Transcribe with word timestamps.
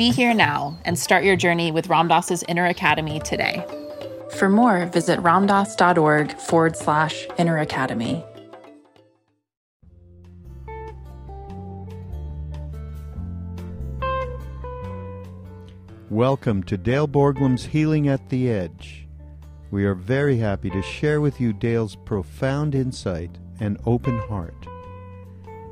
Be 0.00 0.10
here 0.10 0.32
now 0.32 0.78
and 0.86 0.98
start 0.98 1.24
your 1.24 1.36
journey 1.36 1.70
with 1.70 1.90
Ram 1.90 2.08
Dass's 2.08 2.42
Inner 2.48 2.64
Academy 2.64 3.20
today. 3.20 3.62
For 4.38 4.48
more, 4.48 4.86
visit 4.86 5.20
ramdass.org 5.20 6.38
forward 6.38 6.74
slash 6.74 7.26
inner 7.36 7.58
academy. 7.58 8.24
Welcome 16.08 16.62
to 16.62 16.78
Dale 16.78 17.06
Borglum's 17.06 17.66
Healing 17.66 18.08
at 18.08 18.30
the 18.30 18.48
Edge. 18.48 19.06
We 19.70 19.84
are 19.84 19.94
very 19.94 20.38
happy 20.38 20.70
to 20.70 20.80
share 20.80 21.20
with 21.20 21.42
you 21.42 21.52
Dale's 21.52 21.96
profound 22.06 22.74
insight 22.74 23.36
and 23.60 23.78
open 23.84 24.18
heart. 24.20 24.66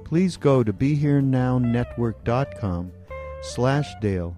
Please 0.04 0.36
go 0.36 0.62
to 0.62 0.74
BeHereNowNetwork.com 0.74 2.92
slash 3.42 3.94
Dale 4.00 4.36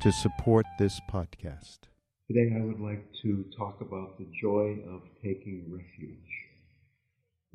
to 0.00 0.10
support 0.12 0.66
this 0.78 1.00
podcast. 1.10 1.78
Today 2.28 2.54
I 2.56 2.64
would 2.64 2.80
like 2.80 3.04
to 3.22 3.44
talk 3.56 3.80
about 3.80 4.18
the 4.18 4.26
joy 4.40 4.78
of 4.90 5.02
taking 5.22 5.66
refuge. 5.70 6.18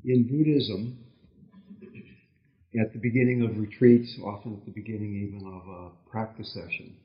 In 0.05 0.27
Buddhism, 0.27 0.97
at 2.79 2.93
the 2.93 2.99
beginning 2.99 3.41
of 3.41 3.57
retreats, 3.57 4.17
often 4.23 4.53
at 4.53 4.65
the 4.65 4.71
beginning 4.71 5.15
even 5.15 5.45
of 5.47 5.67
a 5.67 6.09
practice 6.09 6.53
session, 6.53 6.95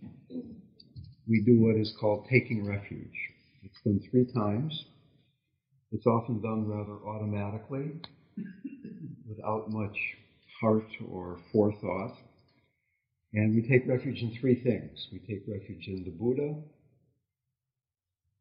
we 1.26 1.42
do 1.44 1.60
what 1.60 1.76
is 1.76 1.92
called 1.98 2.26
taking 2.30 2.66
refuge. 2.66 3.30
It's 3.64 3.80
done 3.84 4.00
three 4.10 4.26
times. 4.32 4.84
It's 5.90 6.06
often 6.06 6.40
done 6.40 6.68
rather 6.68 6.98
automatically, 7.06 8.00
without 9.28 9.70
much 9.70 9.96
heart 10.60 10.88
or 11.10 11.38
forethought. 11.52 12.16
And 13.34 13.54
we 13.54 13.62
take 13.62 13.88
refuge 13.88 14.20
in 14.20 14.36
three 14.40 14.56
things. 14.62 15.08
We 15.10 15.18
take 15.20 15.44
refuge 15.48 15.86
in 15.88 16.04
the 16.04 16.10
Buddha, 16.10 16.54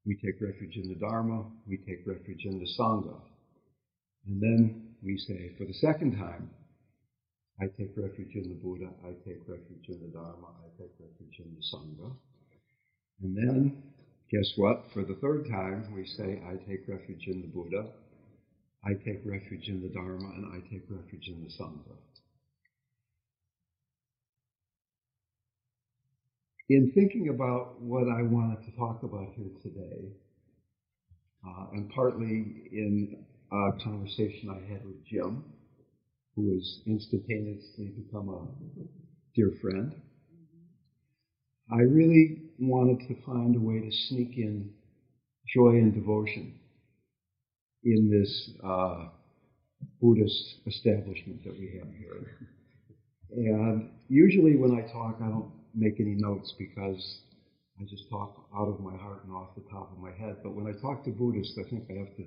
we 0.05 0.15
take 0.15 0.41
refuge 0.41 0.75
in 0.75 0.89
the 0.89 0.99
Dharma, 0.99 1.45
we 1.67 1.77
take 1.77 2.05
refuge 2.05 2.43
in 2.45 2.59
the 2.59 2.67
Sangha. 2.77 3.21
And 4.27 4.41
then 4.41 4.95
we 5.03 5.17
say, 5.17 5.51
for 5.57 5.65
the 5.65 5.73
second 5.73 6.17
time, 6.17 6.49
I 7.61 7.65
take 7.77 7.95
refuge 7.95 8.35
in 8.35 8.49
the 8.49 8.59
Buddha, 8.61 8.89
I 9.05 9.11
take 9.23 9.47
refuge 9.47 9.87
in 9.87 10.01
the 10.01 10.11
Dharma, 10.11 10.47
I 10.59 10.81
take 10.81 10.91
refuge 10.99 11.39
in 11.39 11.55
the 11.55 11.61
Sangha. 11.71 12.11
And 13.21 13.37
then 13.37 13.83
guess 14.31 14.51
what? 14.55 14.85
For 14.93 15.03
the 15.03 15.15
third 15.21 15.47
time, 15.49 15.93
we 15.93 16.05
say, 16.05 16.41
I 16.47 16.55
take 16.69 16.87
refuge 16.87 17.27
in 17.27 17.41
the 17.41 17.47
Buddha, 17.47 17.85
I 18.83 18.93
take 19.05 19.21
refuge 19.23 19.67
in 19.67 19.81
the 19.81 19.89
Dharma, 19.89 20.31
and 20.35 20.45
I 20.51 20.59
take 20.69 20.83
refuge 20.89 21.27
in 21.27 21.43
the 21.43 21.49
Sangha. 21.49 21.95
In 26.73 26.89
thinking 26.95 27.27
about 27.27 27.81
what 27.81 28.07
I 28.07 28.21
wanted 28.21 28.63
to 28.63 28.71
talk 28.77 29.03
about 29.03 29.33
here 29.35 29.51
today, 29.61 30.07
uh, 31.45 31.65
and 31.73 31.89
partly 31.89 32.45
in 32.71 33.25
a 33.51 33.71
conversation 33.83 34.49
I 34.49 34.71
had 34.71 34.85
with 34.85 35.05
Jim, 35.05 35.43
who 36.33 36.53
has 36.53 36.79
instantaneously 36.87 37.91
become 38.01 38.29
a 38.29 38.47
dear 39.35 39.51
friend, 39.61 39.93
I 41.69 41.81
really 41.81 42.37
wanted 42.57 43.05
to 43.09 43.21
find 43.25 43.57
a 43.57 43.59
way 43.59 43.81
to 43.81 43.91
sneak 44.07 44.37
in 44.37 44.71
joy 45.53 45.71
and 45.71 45.93
devotion 45.93 46.53
in 47.83 48.09
this 48.09 48.49
uh, 48.63 49.09
Buddhist 50.01 50.55
establishment 50.65 51.43
that 51.43 51.59
we 51.59 51.77
have 51.79 51.93
here. 51.99 52.47
And 53.31 53.89
usually 54.07 54.55
when 54.55 54.71
I 54.71 54.83
talk, 54.89 55.17
I 55.21 55.27
don't 55.27 55.51
make 55.73 55.99
any 55.99 56.15
notes 56.15 56.53
because 56.57 57.19
I 57.79 57.83
just 57.85 58.09
talk 58.09 58.47
out 58.55 58.67
of 58.67 58.79
my 58.79 58.95
heart 58.97 59.23
and 59.25 59.33
off 59.33 59.55
the 59.55 59.63
top 59.71 59.91
of 59.91 59.97
my 59.97 60.11
head. 60.11 60.37
But 60.43 60.53
when 60.53 60.67
I 60.67 60.73
talk 60.81 61.03
to 61.05 61.11
Buddhists, 61.11 61.57
I 61.59 61.63
think 61.69 61.85
I 61.89 61.93
have 61.99 62.15
to 62.17 62.25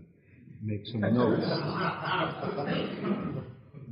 make 0.63 0.87
some 0.87 1.01
notes 1.01 1.45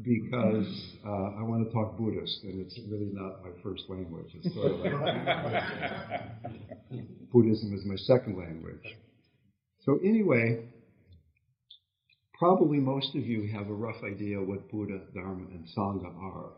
because 0.03 0.97
uh, 1.07 1.39
I 1.39 1.43
want 1.43 1.67
to 1.67 1.73
talk 1.73 1.97
Buddhist, 1.97 2.43
and 2.45 2.61
it's 2.61 2.79
really 2.91 3.11
not 3.13 3.43
my 3.45 3.51
first 3.63 3.85
language. 3.89 4.27
It's 4.35 4.53
sort 4.55 4.73
of 4.73 4.81
like 4.81 4.93
Buddhism 7.33 7.75
is 7.75 7.85
my 7.85 7.97
second 7.97 8.39
language. 8.39 8.97
So 9.85 9.99
anyway, 10.03 10.65
probably 12.39 12.79
most 12.79 13.15
of 13.15 13.25
you 13.25 13.49
have 13.53 13.69
a 13.69 13.75
rough 13.75 14.03
idea 14.05 14.41
what 14.41 14.71
Buddha, 14.71 15.01
Dharma, 15.15 15.47
and 15.53 15.67
Sangha 15.77 16.15
are. 16.21 16.53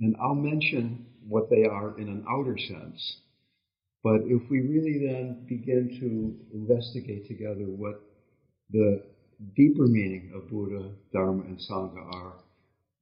And 0.00 0.16
I'll 0.20 0.34
mention 0.34 1.06
what 1.28 1.50
they 1.50 1.64
are 1.64 1.98
in 1.98 2.08
an 2.08 2.24
outer 2.28 2.56
sense. 2.58 3.16
But 4.02 4.22
if 4.26 4.42
we 4.50 4.60
really 4.60 5.06
then 5.06 5.46
begin 5.48 5.88
to 6.00 6.56
investigate 6.56 7.26
together 7.26 7.64
what 7.64 8.00
the 8.70 9.02
deeper 9.56 9.86
meaning 9.86 10.32
of 10.34 10.50
Buddha, 10.50 10.90
Dharma, 11.12 11.42
and 11.44 11.58
Sangha 11.58 12.14
are, 12.14 12.34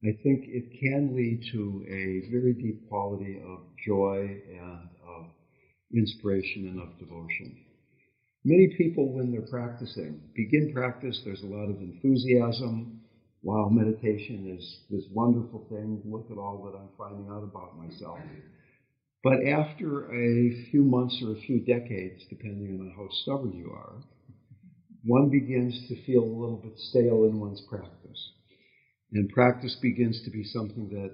I 0.03 0.11
think 0.23 0.45
it 0.47 0.79
can 0.79 1.15
lead 1.15 1.43
to 1.53 1.85
a 1.87 2.29
very 2.31 2.53
deep 2.53 2.89
quality 2.89 3.41
of 3.45 3.59
joy 3.85 4.41
and 4.49 4.89
of 5.07 5.25
inspiration 5.93 6.67
and 6.67 6.81
of 6.81 6.97
devotion. 6.99 7.57
Many 8.43 8.75
people, 8.77 9.13
when 9.13 9.31
they're 9.31 9.47
practicing, 9.47 10.19
begin 10.35 10.73
practice, 10.73 11.21
there's 11.23 11.43
a 11.43 11.45
lot 11.45 11.69
of 11.69 11.79
enthusiasm. 11.79 12.99
Wow, 13.43 13.69
meditation 13.69 14.47
is 14.57 14.79
this 14.89 15.05
wonderful 15.11 15.67
thing. 15.69 16.01
Look 16.05 16.31
at 16.31 16.37
all 16.39 16.63
that 16.63 16.75
I'm 16.75 16.89
finding 16.97 17.29
out 17.29 17.43
about 17.43 17.77
myself. 17.77 18.17
But 19.23 19.43
after 19.47 20.05
a 20.13 20.51
few 20.69 20.83
months 20.83 21.21
or 21.21 21.31
a 21.31 21.35
few 21.35 21.59
decades, 21.59 22.25
depending 22.29 22.79
on 22.79 22.91
how 22.95 23.07
stubborn 23.09 23.53
you 23.53 23.71
are, 23.71 24.03
one 25.03 25.29
begins 25.29 25.79
to 25.87 25.95
feel 26.05 26.23
a 26.23 26.39
little 26.41 26.57
bit 26.57 26.77
stale 26.77 27.25
in 27.25 27.39
one's 27.39 27.61
practice. 27.61 28.31
And 29.13 29.29
practice 29.29 29.75
begins 29.81 30.21
to 30.23 30.31
be 30.31 30.43
something 30.43 30.89
that 30.89 31.11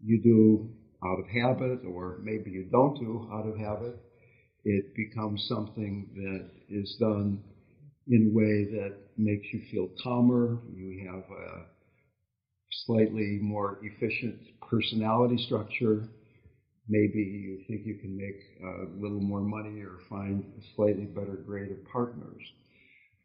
you 0.00 0.18
do 0.18 0.68
out 1.04 1.18
of 1.18 1.26
habit, 1.28 1.84
or 1.84 2.18
maybe 2.22 2.50
you 2.50 2.64
don't 2.64 2.98
do 2.98 3.28
out 3.32 3.46
of 3.46 3.56
habit. 3.56 3.96
It 4.64 4.94
becomes 4.94 5.44
something 5.46 6.06
that 6.14 6.46
is 6.68 6.96
done 6.98 7.40
in 8.08 8.28
a 8.28 8.36
way 8.36 8.64
that 8.64 8.94
makes 9.16 9.46
you 9.52 9.60
feel 9.70 9.88
calmer. 10.02 10.58
You 10.74 11.08
have 11.10 11.24
a 11.30 11.64
slightly 12.86 13.38
more 13.40 13.78
efficient 13.82 14.36
personality 14.68 15.38
structure. 15.38 16.08
Maybe 16.88 17.20
you 17.20 17.58
think 17.68 17.86
you 17.86 17.94
can 17.94 18.16
make 18.16 18.40
a 18.62 19.00
little 19.00 19.20
more 19.20 19.40
money 19.40 19.80
or 19.80 19.98
find 20.08 20.44
a 20.58 20.62
slightly 20.74 21.04
better 21.06 21.36
grade 21.46 21.70
of 21.70 21.84
partners. 21.84 22.42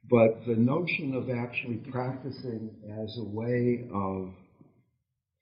But 0.09 0.45
the 0.45 0.55
notion 0.55 1.13
of 1.13 1.29
actually 1.29 1.77
practicing 1.91 2.69
as 3.03 3.17
a 3.17 3.23
way 3.23 3.85
of 3.91 4.31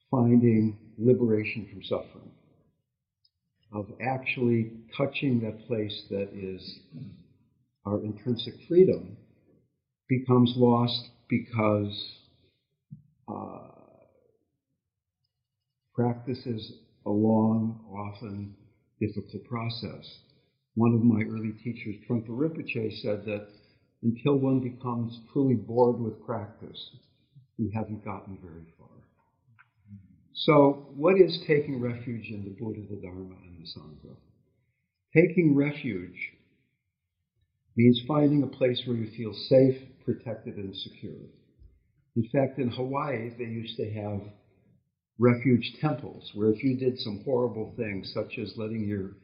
finding 0.10 0.78
liberation 0.98 1.68
from 1.72 1.84
suffering, 1.84 2.32
of 3.74 3.88
actually 4.02 4.72
touching 4.96 5.40
that 5.42 5.68
place 5.68 6.04
that 6.10 6.30
is 6.34 6.80
our 7.86 8.04
intrinsic 8.04 8.54
freedom, 8.68 9.18
becomes 10.08 10.54
lost 10.56 11.10
because 11.30 12.12
uh, 13.28 13.68
practice 15.94 16.46
is 16.46 16.74
a 17.06 17.10
long, 17.10 17.80
often 17.92 18.56
difficult 19.00 19.44
process. 19.46 20.20
One 20.76 20.94
of 20.94 21.04
my 21.04 21.22
early 21.24 21.54
teachers, 21.64 21.96
Trungpa 22.08 22.30
Rinpoche, 22.30 23.02
said 23.02 23.26
that 23.26 23.48
until 24.04 24.36
one 24.36 24.60
becomes 24.60 25.20
truly 25.32 25.56
bored 25.56 26.00
with 26.00 26.24
practice, 26.26 26.92
we 27.58 27.72
haven't 27.74 28.04
gotten 28.04 28.38
very 28.44 28.66
far. 28.78 28.90
So, 30.34 30.88
what 30.96 31.20
is 31.20 31.40
taking 31.48 31.80
refuge 31.80 32.28
in 32.30 32.44
the 32.44 32.52
Buddha, 32.52 32.82
the 32.90 32.98
Dharma, 32.98 33.36
and 33.48 33.58
the 33.58 33.68
Sangha? 33.68 34.16
Taking 35.16 35.56
refuge 35.56 36.34
means 37.78 38.02
finding 38.08 38.44
a 38.44 38.48
place 38.48 38.82
where 38.86 38.98
you 38.98 39.10
feel 39.16 39.34
safe, 39.34 39.78
protected, 40.06 40.56
and 40.56 40.76
secure. 40.76 41.28
In 42.16 42.30
fact, 42.32 42.60
in 42.60 42.70
Hawaii, 42.70 43.32
they 43.38 43.46
used 43.46 43.76
to 43.78 43.92
have 43.92 44.22
refuge 45.20 45.74
temples 45.82 46.32
where 46.34 46.52
if 46.52 46.64
you 46.64 46.78
did 46.78 46.98
some 47.00 47.22
horrible 47.26 47.74
things, 47.76 48.12
such 48.14 48.38
as 48.38 48.54
letting 48.58 48.88
your 48.88 49.16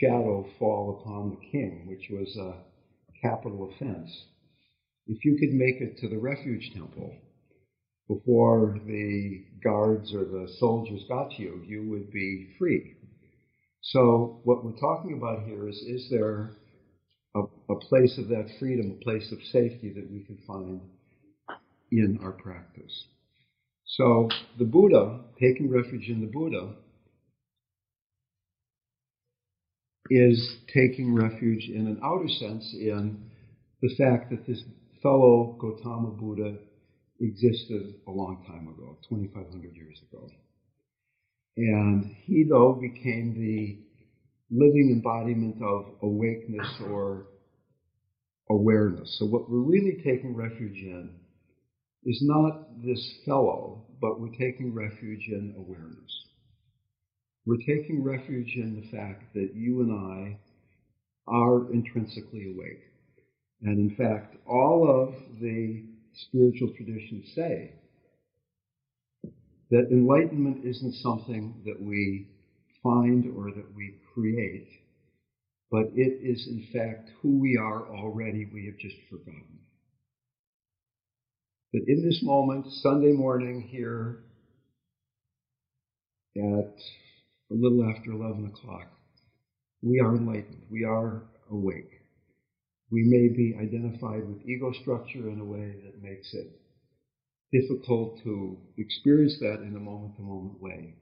shadow 0.00 0.46
fall 0.58 1.00
upon 1.00 1.30
the 1.30 1.46
king, 1.50 1.86
which 1.86 2.08
was 2.10 2.36
a 2.36 2.62
capital 3.20 3.72
offense, 3.72 4.10
if 5.06 5.24
you 5.24 5.36
could 5.38 5.52
make 5.52 5.80
it 5.80 5.98
to 5.98 6.08
the 6.08 6.18
refuge 6.18 6.70
temple 6.74 7.14
before 8.08 8.78
the 8.86 9.44
guards 9.62 10.12
or 10.14 10.24
the 10.24 10.48
soldiers 10.58 11.04
got 11.08 11.30
to 11.30 11.42
you, 11.42 11.62
you 11.66 11.88
would 11.90 12.10
be 12.12 12.48
free. 12.58 12.96
So, 13.80 14.40
what 14.44 14.64
we're 14.64 14.78
talking 14.78 15.14
about 15.14 15.46
here 15.46 15.68
is 15.68 15.76
is 15.76 16.08
there 16.10 16.56
a, 17.68 17.74
place 17.74 18.18
of 18.18 18.28
that 18.28 18.48
freedom, 18.58 18.96
a 18.98 19.04
place 19.04 19.30
of 19.32 19.38
safety 19.52 19.92
that 19.94 20.10
we 20.10 20.24
can 20.24 20.38
find 20.46 20.80
in 21.90 22.18
our 22.22 22.32
practice? 22.32 23.04
So, 23.86 24.28
the 24.58 24.64
Buddha, 24.64 25.20
taking 25.40 25.70
refuge 25.70 26.08
in 26.08 26.20
the 26.20 26.26
Buddha, 26.26 26.74
is 30.10 30.56
taking 30.72 31.14
refuge 31.14 31.68
in 31.68 31.86
an 31.86 32.00
outer 32.02 32.28
sense 32.28 32.74
in 32.74 33.30
the 33.80 33.94
fact 33.96 34.30
that 34.30 34.46
this 34.46 34.62
fellow 35.02 35.56
Gautama 35.58 36.10
Buddha 36.10 36.56
existed 37.20 37.94
a 38.06 38.10
long 38.10 38.44
time 38.46 38.68
ago, 38.68 38.98
2,500 39.08 39.74
years 39.74 40.00
ago. 40.10 40.28
And 41.56 42.16
he, 42.24 42.44
though, 42.48 42.78
became 42.80 43.34
the 43.34 43.78
living 44.50 44.90
embodiment 44.92 45.62
of 45.62 45.86
awakeness 46.02 46.66
or 46.90 47.26
awareness. 48.50 49.16
So, 49.18 49.26
what 49.26 49.50
we're 49.50 49.58
really 49.58 50.00
taking 50.04 50.34
refuge 50.34 50.82
in 50.82 51.10
is 52.04 52.20
not 52.22 52.82
this 52.84 53.14
fellow, 53.24 53.82
but 54.00 54.20
we're 54.20 54.36
taking 54.36 54.74
refuge 54.74 55.28
in 55.28 55.54
awareness. 55.56 56.24
We're 57.46 57.56
taking 57.56 58.02
refuge 58.02 58.54
in 58.56 58.80
the 58.80 58.96
fact 58.96 59.34
that 59.34 59.50
you 59.54 59.80
and 59.80 59.92
I 59.92 60.38
are 61.26 61.72
intrinsically 61.72 62.52
awake. 62.52 62.82
And 63.62 63.90
in 63.90 63.96
fact, 63.96 64.36
all 64.46 64.88
of 64.88 65.14
the 65.40 65.82
spiritual 66.14 66.70
traditions 66.76 67.32
say 67.34 67.72
that 69.70 69.88
enlightenment 69.90 70.64
isn't 70.64 70.94
something 70.94 71.54
that 71.64 71.80
we 71.80 72.26
find 72.82 73.26
or 73.36 73.50
that 73.50 73.74
we 73.74 73.94
create, 74.12 74.68
but 75.70 75.86
it 75.94 76.20
is 76.22 76.46
in 76.46 76.66
fact 76.72 77.10
who 77.20 77.38
we 77.40 77.56
are 77.56 77.86
already, 77.88 78.48
we 78.52 78.66
have 78.66 78.78
just 78.78 78.96
forgotten. 79.10 79.58
But 81.72 81.82
in 81.88 82.04
this 82.04 82.20
moment, 82.22 82.66
Sunday 82.82 83.12
morning 83.12 83.60
here 83.62 84.24
at 86.36 86.42
a 87.50 87.54
little 87.54 87.84
after 87.90 88.12
11 88.12 88.46
o'clock, 88.46 88.88
we 89.82 90.00
are 90.00 90.14
enlightened. 90.14 90.62
We 90.70 90.84
are 90.84 91.22
awake. 91.50 91.90
We 92.90 93.02
may 93.04 93.28
be 93.28 93.56
identified 93.60 94.28
with 94.28 94.48
ego 94.48 94.72
structure 94.80 95.28
in 95.28 95.40
a 95.40 95.44
way 95.44 95.74
that 95.84 96.02
makes 96.02 96.32
it 96.32 96.46
difficult 97.52 98.20
to 98.22 98.56
experience 98.78 99.36
that 99.40 99.62
in 99.62 99.74
a 99.76 99.80
moment 99.80 100.16
to 100.16 100.22
moment 100.22 100.60
way. 100.60 100.94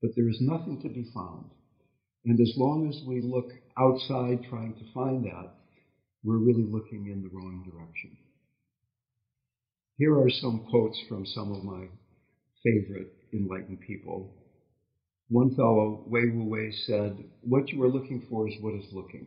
But 0.00 0.12
there 0.16 0.28
is 0.28 0.40
nothing 0.40 0.80
to 0.82 0.88
be 0.88 1.10
found. 1.14 1.46
And 2.24 2.40
as 2.40 2.54
long 2.56 2.88
as 2.88 3.02
we 3.06 3.20
look 3.20 3.50
outside 3.78 4.44
trying 4.48 4.74
to 4.74 4.92
find 4.92 5.24
that, 5.24 5.50
we're 6.24 6.38
really 6.38 6.64
looking 6.64 7.06
in 7.06 7.22
the 7.22 7.30
wrong 7.32 7.64
direction. 7.64 8.16
Here 9.98 10.16
are 10.18 10.30
some 10.30 10.66
quotes 10.70 11.00
from 11.08 11.26
some 11.26 11.52
of 11.52 11.64
my 11.64 11.88
favorite 12.62 13.12
enlightened 13.32 13.80
people 13.80 14.32
one 15.32 15.54
fellow, 15.54 16.04
Wei 16.08 16.26
Wu 16.26 16.44
Wei, 16.44 16.70
said, 16.86 17.16
What 17.40 17.70
you 17.70 17.82
are 17.82 17.88
looking 17.88 18.26
for 18.28 18.46
is 18.46 18.54
what 18.60 18.74
is 18.74 18.84
looking. 18.92 19.26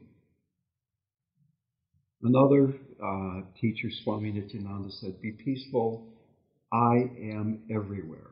Another 2.22 2.76
uh, 3.04 3.42
teacher, 3.60 3.90
Swami 4.04 4.32
Nityananda, 4.32 4.92
said, 4.92 5.20
Be 5.20 5.32
peaceful. 5.32 6.08
I 6.72 7.10
am 7.20 7.64
everywhere. 7.72 8.30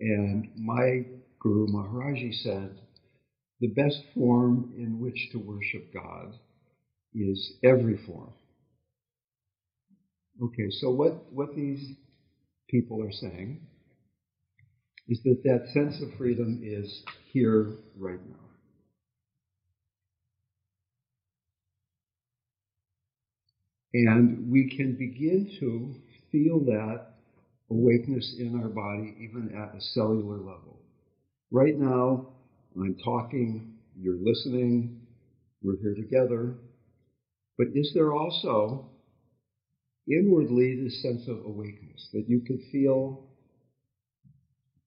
And 0.00 0.48
my 0.58 1.06
Guru 1.44 1.68
Maharaji 1.68 2.34
said, 2.42 2.72
The 3.60 3.68
best 3.68 4.00
form 4.14 4.74
in 4.78 5.00
which 5.00 5.30
to 5.32 5.38
worship 5.38 5.92
God 5.94 6.34
is 7.14 7.52
every 7.64 7.98
form. 8.06 8.32
Okay, 10.42 10.68
so 10.70 10.90
what, 10.90 11.32
what 11.32 11.54
these 11.56 11.92
people 12.70 13.02
are 13.02 13.12
saying 13.12 13.60
is 15.08 15.20
that 15.24 15.42
that 15.44 15.68
sense 15.74 16.00
of 16.02 16.16
freedom 16.18 16.60
is 16.64 17.02
here 17.32 17.74
right 17.98 18.20
now. 18.28 18.36
And 23.94 24.50
we 24.50 24.74
can 24.76 24.96
begin 24.96 25.50
to 25.60 25.94
feel 26.32 26.60
that 26.66 27.06
awakeness 27.70 28.36
in 28.38 28.60
our 28.62 28.68
body 28.70 29.14
even 29.20 29.52
at 29.56 29.76
a 29.76 29.80
cellular 29.80 30.38
level. 30.38 30.83
Right 31.50 31.78
now, 31.78 32.28
I'm 32.76 32.96
talking, 33.04 33.74
you're 34.00 34.18
listening, 34.20 35.00
we're 35.62 35.78
here 35.80 35.94
together. 35.94 36.56
But 37.56 37.68
is 37.74 37.92
there 37.94 38.12
also 38.12 38.90
inwardly 40.08 40.82
this 40.82 41.00
sense 41.02 41.28
of 41.28 41.44
awakeness 41.46 42.08
that 42.12 42.24
you 42.28 42.40
can 42.40 42.58
feel 42.70 43.24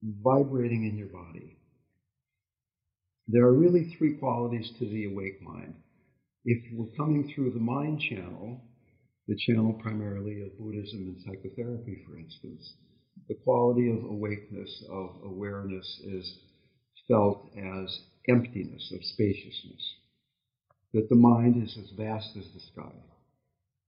vibrating 0.03 0.85
in 0.85 0.97
your 0.97 1.07
body. 1.07 1.57
There 3.27 3.43
are 3.43 3.53
really 3.53 3.95
three 3.97 4.13
qualities 4.13 4.71
to 4.79 4.85
the 4.85 5.05
awake 5.05 5.41
mind. 5.41 5.73
If 6.45 6.63
we're 6.73 6.95
coming 6.95 7.31
through 7.33 7.51
the 7.51 7.59
mind 7.59 7.99
channel, 7.99 8.61
the 9.27 9.35
channel 9.35 9.73
primarily 9.73 10.41
of 10.43 10.57
Buddhism 10.57 10.99
and 10.99 11.17
psychotherapy, 11.25 12.03
for 12.07 12.17
instance, 12.17 12.73
the 13.27 13.35
quality 13.35 13.89
of 13.89 14.03
awakeness, 14.03 14.83
of 14.89 15.15
awareness, 15.23 15.99
is 16.03 16.39
felt 17.07 17.49
as 17.57 17.99
emptiness, 18.27 18.91
of 18.93 19.03
spaciousness. 19.03 19.95
That 20.93 21.09
the 21.09 21.15
mind 21.15 21.63
is 21.63 21.77
as 21.77 21.91
vast 21.97 22.35
as 22.37 22.45
the 22.53 22.59
sky. 22.59 22.93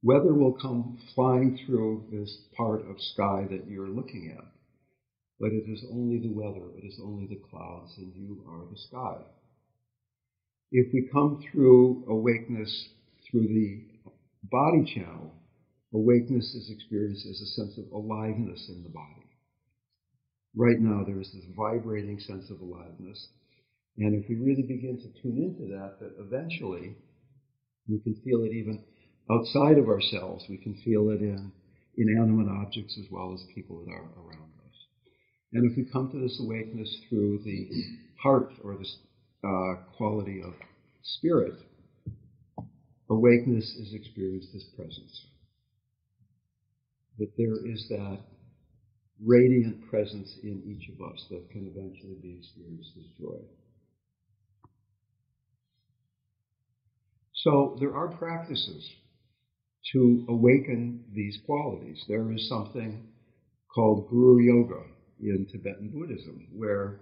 Weather 0.03 0.34
will 0.34 0.53
come 0.53 1.00
flying 1.15 1.60
through 1.65 2.05
this 2.12 2.38
part 2.55 2.81
of 2.89 3.01
sky 3.01 3.48
that 3.50 3.67
you're 3.69 3.89
looking 3.89 4.34
at 4.38 4.46
but 5.39 5.53
it 5.53 5.63
is 5.69 5.86
only 5.91 6.19
the 6.19 6.34
weather, 6.34 6.65
it 6.77 6.86
is 6.86 7.00
only 7.01 7.25
the 7.27 7.41
clouds, 7.50 7.93
and 7.98 8.13
you 8.13 8.43
are 8.48 8.65
the 8.69 8.77
sky. 8.77 9.17
If 10.72 10.93
we 10.93 11.10
come 11.12 11.41
through 11.51 12.03
awakeness 12.08 12.89
through 13.29 13.48
the 13.48 13.81
body 14.43 14.84
channel, 14.93 15.34
awakeness 15.93 16.53
is 16.53 16.69
experienced 16.69 17.25
as 17.25 17.41
a 17.41 17.46
sense 17.46 17.77
of 17.77 17.91
aliveness 17.91 18.69
in 18.69 18.84
the 18.84 18.89
body. 18.89 19.28
Right 20.56 20.79
now, 20.79 21.03
there 21.06 21.20
is 21.20 21.32
this 21.34 21.46
vibrating 21.56 22.20
sense 22.20 22.50
of 22.50 22.62
aliveness. 22.62 23.27
And 23.98 24.15
if 24.15 24.29
we 24.29 24.36
really 24.36 24.63
begin 24.63 24.98
to 24.98 25.22
tune 25.22 25.38
into 25.38 25.72
that, 25.74 26.00
that 26.00 26.15
eventually 26.20 26.96
we 27.88 28.00
can 28.00 28.15
feel 28.24 28.44
it 28.44 28.53
even 28.53 28.84
outside 29.29 29.77
of 29.77 29.88
ourselves. 29.88 30.46
We 30.50 30.58
can 30.58 30.75
feel 30.84 31.10
it 31.10 31.22
in 31.22 31.51
inanimate 31.98 32.48
objects 32.50 32.98
as 32.98 33.12
well 33.12 33.34
as 33.34 33.44
people 33.53 33.84
that 33.84 33.91
are 33.91 34.10
around 34.24 34.51
us. 34.65 34.75
And 35.53 35.70
if 35.70 35.77
we 35.77 35.91
come 35.91 36.12
to 36.12 36.20
this 36.20 36.39
awakeness 36.41 36.89
through 37.10 37.39
the 37.44 37.70
heart 38.22 38.51
or 38.63 38.77
this 38.77 38.98
uh, 39.44 39.75
quality 39.98 40.41
of 40.41 40.53
spirit, 41.03 41.53
awakeness 43.10 43.65
is 43.65 43.94
experienced 43.94 44.50
as 44.56 44.63
presence. 44.75 45.25
That 47.18 47.32
there 47.38 47.65
is 47.65 47.86
that 47.89 48.20
radiant 49.26 49.90
presence 49.90 50.38
in 50.44 50.64
each 50.66 50.90
of 50.90 51.02
us 51.12 51.26
that 51.30 51.50
can 51.52 51.68
eventually 51.68 52.16
be 52.22 52.38
experienced 52.38 52.92
as 52.98 53.06
joy. 53.20 53.40
So 57.34 57.78
there 57.80 57.94
are 57.96 58.10
practices 58.10 58.90
to 59.94 60.26
awaken 60.30 61.06
these 61.14 61.40
qualities. 61.46 62.04
There 62.08 62.32
is 62.34 62.50
something 62.50 63.08
called 63.74 64.10
Guru 64.10 64.42
Yoga 64.42 64.84
in 65.22 65.48
Tibetan 65.52 65.90
Buddhism, 65.90 66.48
where 66.54 67.00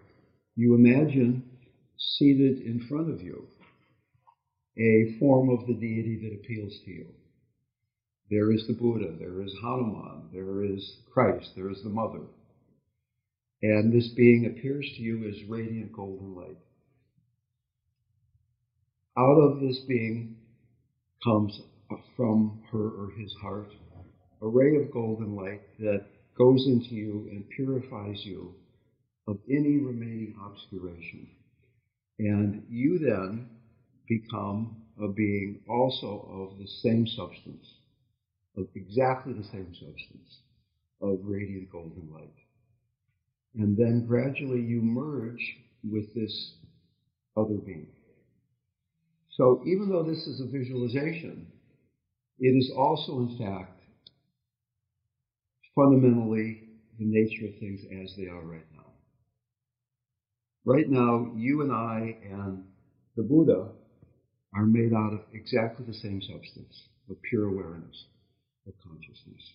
you 0.55 0.75
imagine 0.75 1.43
seated 1.97 2.61
in 2.61 2.85
front 2.87 3.11
of 3.11 3.21
you 3.21 3.47
a 4.77 5.17
form 5.19 5.49
of 5.49 5.65
the 5.65 5.73
deity 5.73 6.19
that 6.21 6.35
appeals 6.35 6.73
to 6.85 6.91
you. 6.91 7.07
There 8.29 8.51
is 8.51 8.65
the 8.67 8.73
Buddha, 8.73 9.15
there 9.17 9.41
is 9.41 9.53
Hanuman, 9.61 10.29
there 10.33 10.63
is 10.63 10.97
Christ, 11.11 11.51
there 11.55 11.69
is 11.69 11.81
the 11.83 11.89
Mother. 11.89 12.23
And 13.61 13.91
this 13.91 14.09
being 14.15 14.45
appears 14.45 14.85
to 14.95 15.01
you 15.01 15.27
as 15.29 15.49
radiant 15.49 15.93
golden 15.93 16.35
light. 16.35 16.57
Out 19.17 19.39
of 19.39 19.61
this 19.61 19.79
being 19.87 20.35
comes 21.23 21.59
from 22.15 22.61
her 22.71 22.89
or 22.89 23.11
his 23.17 23.33
heart 23.41 23.71
a 24.41 24.47
ray 24.47 24.75
of 24.75 24.91
golden 24.91 25.35
light 25.35 25.61
that 25.79 26.05
goes 26.37 26.63
into 26.67 26.93
you 26.93 27.27
and 27.31 27.49
purifies 27.49 28.21
you 28.23 28.53
of 29.27 29.39
any 29.49 29.77
remaining 29.77 30.35
obscuration. 30.45 31.27
And 32.19 32.63
you 32.69 32.99
then 32.99 33.49
become 34.07 34.83
a 35.01 35.07
being 35.07 35.61
also 35.67 36.51
of 36.51 36.59
the 36.59 36.67
same 36.83 37.07
substance, 37.07 37.65
of 38.57 38.67
exactly 38.75 39.33
the 39.33 39.43
same 39.43 39.73
substance, 39.73 40.39
of 41.01 41.19
radiant 41.23 41.71
golden 41.71 42.09
light. 42.11 42.33
And 43.55 43.77
then 43.77 44.05
gradually 44.07 44.61
you 44.61 44.81
merge 44.81 45.57
with 45.83 46.13
this 46.13 46.53
other 47.35 47.55
being. 47.65 47.87
So 49.31 49.61
even 49.65 49.89
though 49.89 50.03
this 50.03 50.25
is 50.27 50.41
a 50.41 50.45
visualization, 50.45 51.47
it 52.39 52.49
is 52.49 52.71
also, 52.75 53.19
in 53.19 53.37
fact, 53.37 53.79
fundamentally 55.75 56.63
the 56.99 57.05
nature 57.05 57.45
of 57.45 57.59
things 57.59 57.81
as 58.03 58.15
they 58.17 58.25
are 58.25 58.41
right 58.41 58.65
now. 58.75 58.85
Right 60.65 60.89
now, 60.89 61.31
you 61.35 61.61
and 61.61 61.71
I 61.71 62.17
and 62.23 62.63
the 63.15 63.23
Buddha 63.23 63.69
are 64.55 64.65
made 64.65 64.93
out 64.93 65.13
of 65.13 65.21
exactly 65.33 65.85
the 65.85 65.93
same 65.93 66.21
substance 66.21 66.87
of 67.09 67.21
pure 67.21 67.45
awareness, 67.45 68.05
of 68.67 68.73
consciousness. 68.83 69.53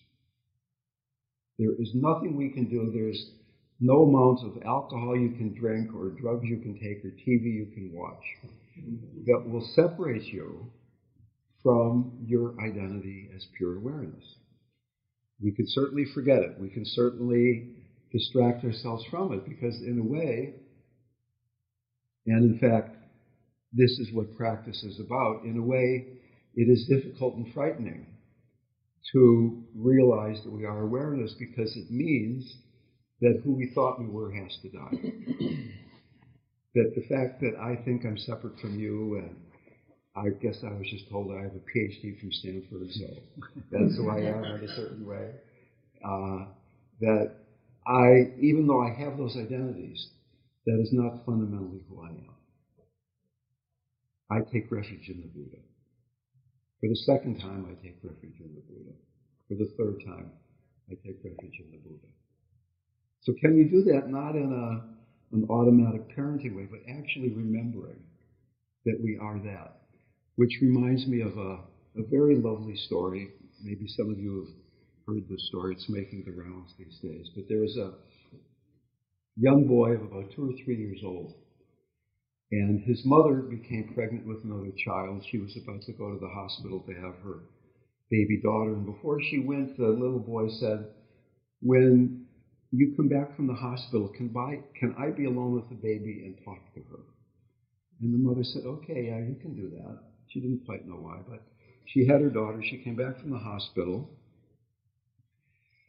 There 1.59 1.73
is 1.79 1.91
nothing 1.93 2.35
we 2.35 2.49
can 2.49 2.69
do. 2.69 2.91
There's 2.93 3.31
no 3.79 4.03
amounts 4.03 4.43
of 4.43 4.63
alcohol 4.65 5.15
you 5.17 5.29
can 5.37 5.53
drink 5.53 5.93
or 5.93 6.09
drugs 6.09 6.45
you 6.45 6.57
can 6.57 6.73
take 6.75 7.03
or 7.05 7.09
TV 7.09 7.53
you 7.53 7.67
can 7.73 7.91
watch 7.93 8.23
that 9.25 9.49
will 9.49 9.65
separate 9.75 10.23
you 10.23 10.65
from 11.61 12.11
your 12.25 12.59
identity 12.59 13.29
as 13.35 13.45
pure 13.57 13.77
awareness. 13.77 14.23
We 15.41 15.51
can 15.51 15.65
certainly 15.67 16.05
forget 16.13 16.41
it. 16.41 16.59
We 16.59 16.69
can 16.69 16.85
certainly 16.85 17.69
distract 18.11 18.63
ourselves 18.63 19.03
from 19.09 19.33
it 19.33 19.45
because, 19.47 19.75
in 19.81 19.99
a 19.99 20.03
way, 20.03 20.53
and 22.25 22.53
in 22.53 22.59
fact, 22.59 22.95
this 23.71 23.91
is 23.99 24.11
what 24.13 24.35
practice 24.37 24.83
is 24.83 24.99
about, 24.99 25.43
in 25.43 25.57
a 25.57 25.61
way, 25.61 26.05
it 26.55 26.69
is 26.69 26.85
difficult 26.87 27.35
and 27.35 27.51
frightening 27.53 28.05
to 29.11 29.63
realize 29.75 30.41
that 30.43 30.51
we 30.51 30.65
are 30.65 30.81
awareness 30.81 31.35
because 31.37 31.75
it 31.75 31.91
means 31.91 32.55
that 33.21 33.41
who 33.43 33.53
we 33.53 33.71
thought 33.73 33.99
we 33.99 34.07
were 34.07 34.31
has 34.31 34.57
to 34.61 34.69
die. 34.69 34.91
that 36.75 36.93
the 36.95 37.01
fact 37.09 37.41
that 37.41 37.55
I 37.59 37.75
think 37.83 38.05
I'm 38.05 38.17
separate 38.17 38.59
from 38.59 38.79
you, 38.79 39.15
and 39.17 39.35
I 40.15 40.29
guess 40.41 40.63
I 40.63 40.73
was 40.73 40.87
just 40.89 41.09
told 41.09 41.31
I 41.31 41.41
have 41.41 41.53
a 41.55 41.77
PhD 41.77 42.19
from 42.19 42.31
Stanford, 42.31 42.89
so 42.91 43.05
that's 43.71 43.95
who 43.95 44.09
I 44.09 44.19
am 44.19 44.43
in 44.43 44.63
a 44.63 44.75
certain 44.75 45.05
way. 45.05 45.29
Uh, 46.03 46.45
that 47.01 47.31
I, 47.85 48.31
even 48.39 48.67
though 48.67 48.81
I 48.81 48.91
have 48.93 49.17
those 49.17 49.35
identities, 49.37 50.07
that 50.65 50.79
is 50.81 50.89
not 50.91 51.25
fundamentally 51.25 51.83
who 51.89 52.01
I 52.01 52.09
am. 52.09 52.35
I 54.29 54.41
take 54.51 54.71
refuge 54.71 55.09
in 55.09 55.21
the 55.21 55.27
Buddha. 55.27 55.57
For 56.83 56.89
the 56.89 56.97
second 56.97 57.39
time, 57.39 57.65
I 57.71 57.81
take 57.81 57.95
refuge 58.03 58.41
in 58.41 58.53
the 58.53 58.61
Buddha. 58.67 58.91
For 59.47 59.55
the 59.55 59.71
third 59.77 60.03
time, 60.05 60.29
I 60.91 60.95
take 60.95 61.15
refuge 61.23 61.61
in 61.63 61.71
the 61.71 61.77
Buddha. 61.77 62.11
So 63.21 63.31
can 63.39 63.55
we 63.55 63.63
do 63.63 63.85
that 63.85 64.09
not 64.09 64.35
in 64.35 64.51
a 64.51 64.91
an 65.33 65.47
automatic 65.49 66.13
parenting 66.13 66.57
way, 66.57 66.67
but 66.69 66.81
actually 66.91 67.29
remembering 67.29 68.03
that 68.85 68.99
we 69.01 69.17
are 69.17 69.39
that. 69.39 69.77
Which 70.35 70.59
reminds 70.61 71.07
me 71.07 71.21
of 71.21 71.37
a, 71.37 71.59
a 71.95 72.03
very 72.11 72.35
lovely 72.35 72.75
story. 72.75 73.29
Maybe 73.63 73.87
some 73.87 74.11
of 74.11 74.19
you 74.19 74.41
have 74.41 75.15
heard 75.15 75.29
this 75.29 75.47
story. 75.47 75.75
It's 75.75 75.87
making 75.87 76.25
the 76.25 76.33
rounds 76.33 76.73
these 76.77 76.99
days. 77.01 77.29
But 77.33 77.45
there 77.47 77.61
was 77.61 77.77
a 77.77 77.93
young 79.37 79.67
boy 79.67 79.91
of 79.91 80.01
about 80.01 80.33
two 80.35 80.49
or 80.49 80.53
three 80.65 80.75
years 80.75 80.99
old. 81.01 81.33
And 82.53 82.81
his 82.81 83.03
mother 83.05 83.41
became 83.41 83.91
pregnant 83.95 84.27
with 84.27 84.43
another 84.43 84.71
child. 84.85 85.25
She 85.29 85.39
was 85.39 85.57
about 85.57 85.81
to 85.83 85.91
go 85.93 86.11
to 86.11 86.19
the 86.19 86.27
hospital 86.29 86.81
to 86.87 86.93
have 86.93 87.15
her 87.23 87.39
baby 88.11 88.39
daughter. 88.43 88.73
And 88.73 88.85
before 88.85 89.19
she 89.21 89.39
went, 89.39 89.75
the 89.77 89.87
little 89.87 90.19
boy 90.19 90.49
said, 90.49 90.85
When 91.61 92.23
you 92.73 92.93
come 92.95 93.07
back 93.07 93.35
from 93.35 93.47
the 93.47 93.53
hospital. 93.53 94.07
Can, 94.17 94.29
buy, 94.29 94.59
can 94.79 94.95
I 94.97 95.11
be 95.11 95.25
alone 95.25 95.53
with 95.53 95.69
the 95.69 95.75
baby 95.75 96.23
and 96.25 96.35
talk 96.43 96.73
to 96.73 96.81
her? 96.89 96.99
And 98.01 98.13
the 98.13 98.17
mother 98.17 98.43
said, 98.43 98.63
okay, 98.65 99.05
yeah, 99.07 99.19
you 99.19 99.37
can 99.39 99.55
do 99.55 99.69
that. 99.77 99.99
She 100.29 100.39
didn't 100.39 100.65
quite 100.65 100.87
know 100.87 100.95
why, 100.95 101.19
but 101.29 101.43
she 101.85 102.07
had 102.07 102.21
her 102.21 102.29
daughter. 102.31 102.63
She 102.63 102.77
came 102.77 102.95
back 102.95 103.19
from 103.19 103.29
the 103.29 103.37
hospital. 103.37 104.09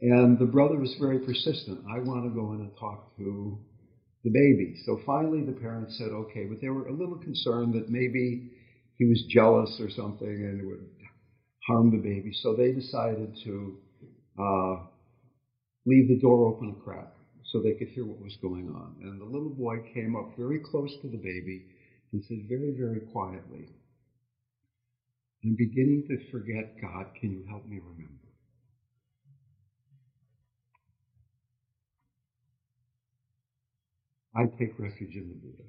And 0.02 0.38
the 0.38 0.44
brother 0.44 0.76
was 0.76 0.94
very 1.00 1.18
persistent. 1.18 1.80
I 1.88 2.00
want 2.00 2.24
to 2.24 2.30
go 2.30 2.52
in 2.52 2.60
and 2.60 2.76
talk 2.78 3.16
to 3.16 3.58
the 4.24 4.30
baby. 4.30 4.74
So 4.84 4.96
finally, 5.06 5.42
the 5.42 5.52
parents 5.52 5.96
said, 5.98 6.12
okay, 6.12 6.46
but 6.46 6.60
they 6.60 6.70
were 6.70 6.86
a 6.88 6.92
little 6.92 7.16
concerned 7.16 7.74
that 7.74 7.90
maybe 7.90 8.42
he 8.98 9.04
was 9.06 9.22
jealous 9.28 9.80
or 9.80 9.90
something 9.90 10.28
and 10.28 10.60
it 10.60 10.64
would 10.64 10.86
harm 11.66 11.90
the 11.90 11.98
baby. 11.98 12.32
So 12.32 12.54
they 12.54 12.72
decided 12.72 13.36
to 13.44 13.76
uh, 14.38 14.76
leave 15.86 16.08
the 16.08 16.16
door 16.16 16.44
open 16.46 16.68
a 16.68 16.74
crack 16.74 17.08
so 17.44 17.60
they 17.60 17.72
could 17.72 17.88
hear 17.88 18.04
what 18.04 18.20
was 18.20 18.36
going 18.36 18.68
on. 18.68 18.96
And 19.00 19.20
the 19.20 19.24
little 19.24 19.50
boy 19.50 19.78
came 19.94 20.14
up 20.16 20.36
very 20.36 20.58
close 20.58 20.94
to 21.02 21.08
the 21.08 21.16
baby 21.16 21.62
and 22.12 22.22
said 22.24 22.42
very, 22.48 22.70
very 22.70 23.00
quietly, 23.00 23.68
I'm 25.44 25.54
beginning 25.54 26.02
to 26.08 26.16
forget 26.32 26.76
God. 26.80 27.06
Can 27.14 27.30
you 27.30 27.44
help 27.44 27.64
me 27.66 27.78
remember? 27.78 28.13
I 34.36 34.44
take 34.58 34.78
refuge 34.78 35.14
in 35.16 35.28
the 35.28 35.34
Buddha. 35.34 35.64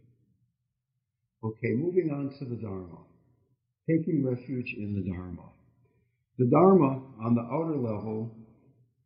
Okay, 1.43 1.74
moving 1.75 2.12
on 2.12 2.31
to 2.39 2.45
the 2.45 2.55
Dharma. 2.62 3.00
Taking 3.89 4.24
refuge 4.25 4.74
in 4.77 4.95
the 4.95 5.12
Dharma. 5.12 5.50
The 6.38 6.45
Dharma, 6.45 7.01
on 7.24 7.36
the 7.36 7.41
outer 7.41 7.77
level, 7.77 8.31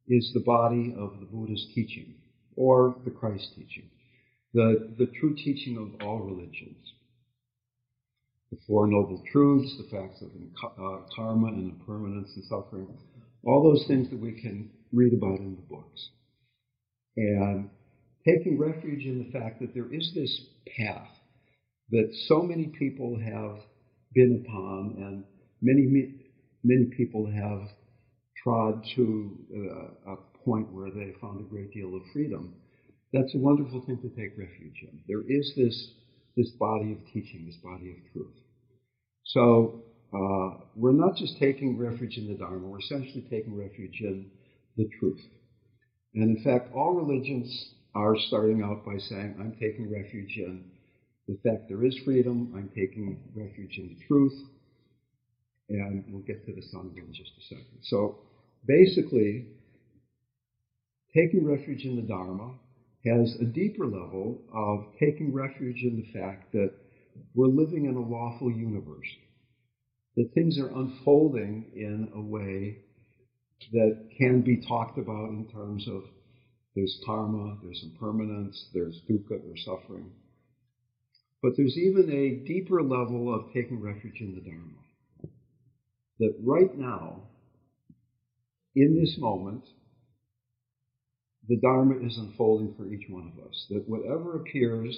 is 0.08 0.32
the 0.34 0.42
body 0.42 0.94
of 0.98 1.20
the 1.20 1.26
Buddha's 1.26 1.66
teaching 1.76 2.16
or 2.56 2.96
the 3.06 3.12
Christ 3.12 3.50
teaching, 3.56 3.90
the, 4.54 4.96
the 4.98 5.08
true 5.20 5.36
teaching 5.36 5.78
of 5.78 6.06
all 6.06 6.20
religions. 6.20 6.94
The 8.52 8.58
Four 8.68 8.88
Noble 8.88 9.22
Truths, 9.32 9.78
the 9.78 9.86
facts 9.96 10.22
of 10.22 10.30
uh, 10.64 11.04
karma 11.16 11.48
and 11.48 11.72
impermanence 11.72 12.32
and 12.36 12.46
suffering, 12.46 12.88
all 13.46 13.64
those 13.64 13.86
things 13.88 14.10
that 14.10 14.20
we 14.20 14.34
can 14.34 14.70
read 14.94 15.14
about 15.14 15.40
in 15.40 15.56
the 15.56 15.62
books. 15.64 16.10
And 17.18 17.70
taking 18.26 18.58
refuge 18.60 19.06
in 19.06 19.24
the 19.24 19.40
fact 19.40 19.60
that 19.62 19.74
there 19.74 19.92
is 19.94 20.12
this 20.14 20.42
path 20.78 21.10
that 21.92 22.10
so 22.28 22.42
many 22.42 22.68
people 22.68 23.18
have 23.20 23.58
been 24.14 24.44
upon 24.46 24.96
and 24.98 25.24
many, 25.62 26.14
many 26.64 26.86
people 26.86 27.26
have 27.26 27.70
trod 28.44 28.84
to 28.96 29.38
uh, 29.56 30.14
a 30.14 30.16
point 30.46 30.72
where 30.72 30.92
they 30.92 31.14
found 31.22 31.40
a 31.40 31.50
great 31.50 31.72
deal 31.74 31.96
of 31.96 32.02
freedom. 32.14 32.54
That's 33.14 33.34
a 33.34 33.38
wonderful 33.38 33.82
thing 33.86 33.98
to 34.02 34.10
take 34.10 34.38
refuge 34.38 34.84
in. 34.84 35.00
There 35.08 35.24
is 35.28 35.54
this, 35.56 35.92
this 36.38 36.52
body 36.60 36.94
of 36.94 37.00
teaching, 37.12 37.46
this 37.46 37.58
body 37.64 37.92
of 37.92 38.14
truth. 38.14 38.36
So 39.26 39.84
uh, 40.14 40.62
we're 40.76 40.92
not 40.92 41.16
just 41.16 41.38
taking 41.40 41.78
refuge 41.78 42.18
in 42.18 42.28
the 42.28 42.36
Dharma, 42.36 42.68
we're 42.68 42.80
essentially 42.80 43.26
taking 43.30 43.56
refuge 43.56 44.00
in 44.02 44.28
the 44.78 44.88
truth. 45.00 45.20
And 46.14 46.38
in 46.38 46.44
fact, 46.44 46.74
all 46.74 46.94
religions 46.94 47.74
are 47.96 48.16
starting 48.28 48.62
out 48.62 48.86
by 48.86 48.98
saying, 48.98 49.36
I'm 49.40 49.54
taking 49.60 49.90
refuge 49.92 50.38
in 50.38 50.64
the 51.28 51.38
fact 51.44 51.68
there 51.68 51.84
is 51.84 51.98
freedom, 52.04 52.52
I'm 52.56 52.70
taking 52.76 53.18
refuge 53.36 53.78
in 53.78 53.90
the 53.90 54.06
truth, 54.08 54.34
and 55.70 56.04
we'll 56.10 56.24
get 56.24 56.46
to 56.46 56.54
the 56.54 56.62
Sangha 56.62 56.98
in 56.98 57.14
just 57.14 57.32
a 57.38 57.42
second. 57.42 57.80
So 57.84 58.16
basically, 58.66 59.46
taking 61.16 61.44
refuge 61.44 61.86
in 61.86 61.96
the 61.96 62.02
Dharma 62.02 62.52
has 63.06 63.36
a 63.40 63.46
deeper 63.46 63.86
level 63.86 64.42
of 64.54 64.86
taking 65.00 65.32
refuge 65.32 65.84
in 65.84 65.96
the 65.98 66.20
fact 66.20 66.52
that 66.54 66.72
we're 67.36 67.48
living 67.48 67.86
in 67.86 67.96
a 67.96 68.02
lawful 68.02 68.52
universe, 68.52 69.08
that 70.16 70.34
things 70.34 70.58
are 70.60 70.70
unfolding 70.76 71.66
in 71.76 72.10
a 72.16 72.22
way 72.22 72.78
that 73.72 73.98
can 74.18 74.42
be 74.42 74.58
talked 74.58 74.98
about 74.98 75.30
in 75.30 75.46
terms 75.46 75.88
of 75.88 76.04
there's 76.80 76.98
karma, 77.06 77.58
there's 77.62 77.84
impermanence, 77.84 78.68
there's 78.74 79.02
dukkha, 79.10 79.42
there's 79.46 79.66
suffering. 79.66 80.10
But 81.44 81.54
there's 81.58 81.78
even 81.78 82.10
a 82.10 82.48
deeper 82.48 82.82
level 82.82 83.34
of 83.34 83.54
taking 83.54 83.82
refuge 83.82 84.22
in 84.22 84.34
the 84.34 84.42
Dharma. 84.42 85.34
That 86.20 86.36
right 86.42 86.74
now, 86.78 87.24
in 88.76 88.98
this 88.98 89.18
moment, 89.18 89.64
the 91.50 91.58
Dharma 91.58 91.96
is 92.06 92.18
unfolding 92.18 92.74
for 92.78 92.88
each 92.88 93.10
one 93.10 93.32
of 93.34 93.46
us. 93.46 93.66
That 93.70 93.88
whatever 93.88 94.38
appears 94.38 94.98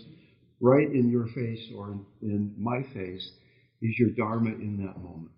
right 0.60 0.88
in 0.88 1.10
your 1.10 1.28
face 1.28 1.68
or 1.76 1.94
in, 1.94 2.06
in 2.22 2.54
my 2.58 2.84
face 2.94 3.28
is 3.82 3.98
your 3.98 4.10
Dharma 4.10 4.50
in 4.50 4.78
that 4.86 5.02
moment. 5.02 5.32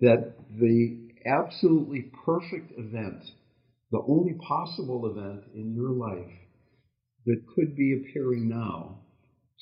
That 0.00 0.34
the 0.60 1.08
absolutely 1.26 2.10
perfect 2.24 2.78
event, 2.78 3.22
the 3.92 4.02
only 4.08 4.32
possible 4.34 5.06
event 5.06 5.42
in 5.54 5.74
your 5.74 5.90
life 5.90 6.32
that 7.26 7.46
could 7.54 7.76
be 7.76 7.92
appearing 7.92 8.48
now 8.48 8.96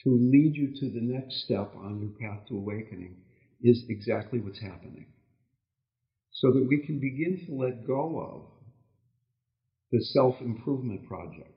to 0.05 0.11
lead 0.33 0.55
you 0.55 0.69
to 0.79 0.89
the 0.89 1.01
next 1.01 1.43
step 1.45 1.75
on 1.77 1.99
your 2.01 2.11
path 2.21 2.47
to 2.49 2.57
awakening 2.57 3.17
is 3.63 3.85
exactly 3.91 4.39
what's 4.39 4.61
happening. 4.61 5.05
So 6.31 6.53
that 6.53 6.67
we 6.67 6.79
can 6.79 7.01
begin 7.01 7.45
to 7.47 7.55
let 7.55 7.87
go 7.87 8.19
of 8.21 8.43
the 9.93 10.01
self 10.01 10.41
improvement 10.41 11.05
project. 11.07 11.51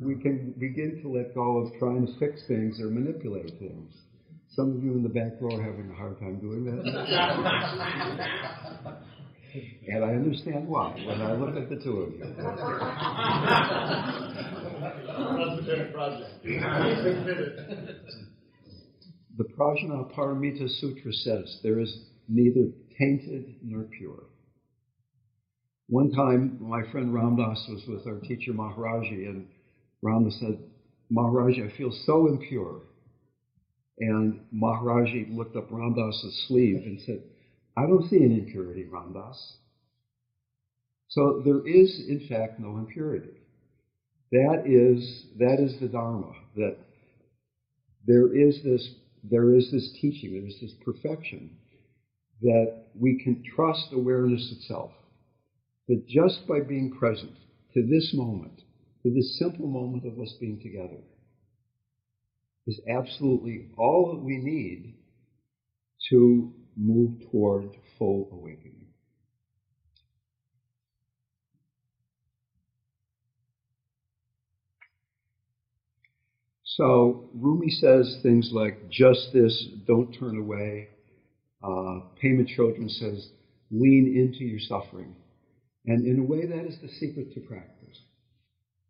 We 0.00 0.16
can 0.16 0.54
begin 0.58 1.00
to 1.02 1.08
let 1.08 1.34
go 1.34 1.58
of 1.58 1.78
trying 1.78 2.06
to 2.06 2.18
fix 2.18 2.46
things 2.48 2.80
or 2.80 2.88
manipulate 2.88 3.58
things. 3.58 3.92
Some 4.48 4.74
of 4.74 4.82
you 4.82 4.92
in 4.92 5.02
the 5.02 5.08
back 5.10 5.32
row 5.40 5.54
are 5.56 5.62
having 5.62 5.90
a 5.90 5.94
hard 5.94 6.18
time 6.18 6.40
doing 6.40 6.64
that. 6.64 6.84
and 9.88 10.04
I 10.04 10.08
understand 10.08 10.68
why 10.68 10.92
when 11.06 11.20
I 11.20 11.34
look 11.34 11.56
at 11.56 11.68
the 11.68 11.76
two 11.76 12.00
of 12.00 12.12
you. 12.12 12.18
the 19.36 19.44
Prajnaparamita 19.56 20.68
Sutra 20.80 21.12
says 21.12 21.58
there 21.62 21.80
is 21.80 21.96
neither 22.28 22.68
tainted 22.98 23.56
nor 23.62 23.84
pure. 23.84 24.24
One 25.88 26.10
time, 26.10 26.56
my 26.60 26.82
friend 26.90 27.12
Ramdas 27.12 27.68
was 27.68 27.82
with 27.86 28.06
our 28.06 28.18
teacher 28.20 28.52
Maharaji, 28.52 29.28
and 29.28 29.46
Ramdas 30.02 30.38
said, 30.40 30.58
Maharaji, 31.12 31.70
I 31.70 31.76
feel 31.76 31.92
so 32.06 32.26
impure. 32.26 32.80
And 33.98 34.40
Maharaji 34.52 35.36
looked 35.36 35.56
up 35.56 35.70
Ramdas's 35.70 36.44
sleeve 36.48 36.82
and 36.84 37.00
said, 37.04 37.22
I 37.76 37.82
don't 37.82 38.08
see 38.08 38.22
any 38.22 38.38
impurity, 38.38 38.84
Ramdas. 38.84 39.36
So 41.08 41.42
there 41.44 41.66
is, 41.66 42.06
in 42.08 42.26
fact, 42.28 42.60
no 42.60 42.76
impurity. 42.76 43.40
That 44.32 44.64
is, 44.66 45.26
that 45.38 45.60
is 45.60 45.78
the 45.80 45.88
Dharma, 45.88 46.32
that 46.56 46.76
there 48.06 48.34
is 48.34 48.62
this, 48.64 48.94
there 49.22 49.54
is 49.54 49.70
this 49.70 49.96
teaching, 50.00 50.32
there 50.34 50.46
is 50.46 50.58
this 50.60 50.74
perfection, 50.84 51.50
that 52.42 52.84
we 52.98 53.22
can 53.22 53.42
trust 53.54 53.92
awareness 53.92 54.52
itself. 54.56 54.90
That 55.88 56.06
just 56.08 56.46
by 56.48 56.60
being 56.60 56.90
present 56.90 57.36
to 57.74 57.82
this 57.82 58.12
moment, 58.14 58.62
to 59.02 59.12
this 59.12 59.38
simple 59.38 59.66
moment 59.66 60.04
of 60.04 60.18
us 60.18 60.34
being 60.40 60.60
together, 60.60 61.02
is 62.66 62.80
absolutely 62.88 63.68
all 63.76 64.12
that 64.12 64.24
we 64.24 64.38
need 64.38 64.94
to 66.10 66.52
move 66.76 67.12
toward 67.30 67.70
full 67.98 68.28
awakening. 68.32 68.86
So 76.64 77.30
Rumi 77.34 77.70
says 77.70 78.18
things 78.22 78.50
like 78.52 78.90
justice, 78.90 79.68
don't 79.86 80.12
turn 80.18 80.36
away. 80.36 80.88
Uh, 81.62 82.00
Pema 82.22 82.44
Chodron 82.56 82.90
says 82.90 83.28
lean 83.70 84.12
into 84.16 84.44
your 84.44 84.58
suffering. 84.58 85.14
And 85.86 86.06
in 86.06 86.18
a 86.18 86.22
way, 86.22 86.46
that 86.46 86.66
is 86.66 86.76
the 86.82 86.88
secret 86.88 87.32
to 87.34 87.40
practice 87.40 87.98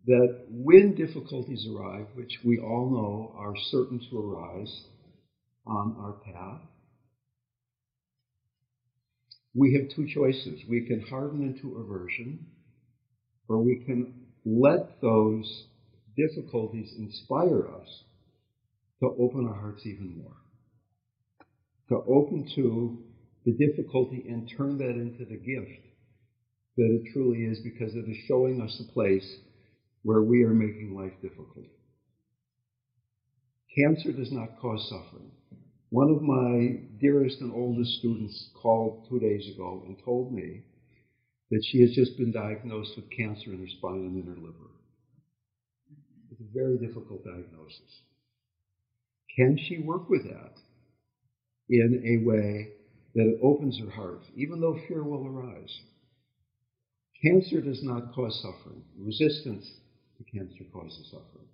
that 0.06 0.46
when 0.50 0.94
difficulties 0.94 1.66
arrive, 1.70 2.06
which 2.14 2.38
we 2.44 2.58
all 2.58 2.90
know 2.90 3.32
are 3.38 3.54
certain 3.70 4.00
to 4.10 4.18
arise 4.18 4.82
on 5.66 5.94
our 5.98 6.12
path, 6.12 6.60
we 9.54 9.74
have 9.74 9.94
two 9.94 10.06
choices. 10.12 10.60
We 10.68 10.86
can 10.86 11.02
harden 11.02 11.42
into 11.42 11.76
aversion, 11.78 12.46
or 13.48 13.58
we 13.58 13.82
can 13.86 14.12
let 14.44 15.00
those 15.00 15.66
difficulties 16.16 16.92
inspire 16.98 17.68
us 17.68 18.02
to 19.00 19.06
open 19.18 19.46
our 19.46 19.54
hearts 19.54 19.86
even 19.86 20.18
more, 20.18 20.36
to 21.88 22.04
open 22.06 22.48
to 22.54 22.98
the 23.44 23.52
difficulty 23.52 24.24
and 24.28 24.50
turn 24.56 24.78
that 24.78 24.90
into 24.90 25.24
the 25.24 25.36
gift 25.36 25.80
that 26.76 26.90
it 26.90 27.12
truly 27.12 27.44
is 27.44 27.60
because 27.60 27.94
it 27.94 28.08
is 28.08 28.16
showing 28.26 28.60
us 28.60 28.80
a 28.80 28.92
place 28.92 29.36
where 30.02 30.22
we 30.22 30.42
are 30.42 30.54
making 30.54 30.94
life 30.96 31.12
difficult. 31.22 31.66
Cancer 33.76 34.12
does 34.12 34.32
not 34.32 34.58
cause 34.60 34.88
suffering. 34.88 35.30
One 35.94 36.10
of 36.10 36.22
my 36.22 36.80
dearest 37.00 37.40
and 37.40 37.52
oldest 37.52 38.00
students 38.00 38.50
called 38.60 39.06
two 39.08 39.20
days 39.20 39.48
ago 39.54 39.84
and 39.86 39.96
told 40.04 40.34
me 40.34 40.62
that 41.52 41.64
she 41.70 41.82
has 41.82 41.92
just 41.92 42.18
been 42.18 42.32
diagnosed 42.32 42.96
with 42.96 43.08
cancer 43.16 43.52
in 43.52 43.60
her 43.60 43.68
spine 43.78 43.98
and 43.98 44.16
in 44.16 44.26
her 44.26 44.40
liver. 44.40 44.72
It's 46.32 46.40
a 46.40 46.52
very 46.52 46.78
difficult 46.78 47.24
diagnosis. 47.24 48.00
Can 49.36 49.56
she 49.56 49.78
work 49.78 50.10
with 50.10 50.24
that 50.24 50.54
in 51.68 52.02
a 52.04 52.28
way 52.28 52.70
that 53.14 53.28
it 53.28 53.38
opens 53.40 53.78
her 53.78 53.90
heart, 53.90 54.24
even 54.34 54.60
though 54.60 54.80
fear 54.88 55.04
will 55.04 55.28
arise? 55.28 55.78
Cancer 57.22 57.60
does 57.60 57.84
not 57.84 58.12
cause 58.12 58.42
suffering. 58.42 58.82
Resistance 58.98 59.70
to 60.18 60.24
cancer 60.36 60.64
causes 60.72 61.06
suffering. 61.12 61.46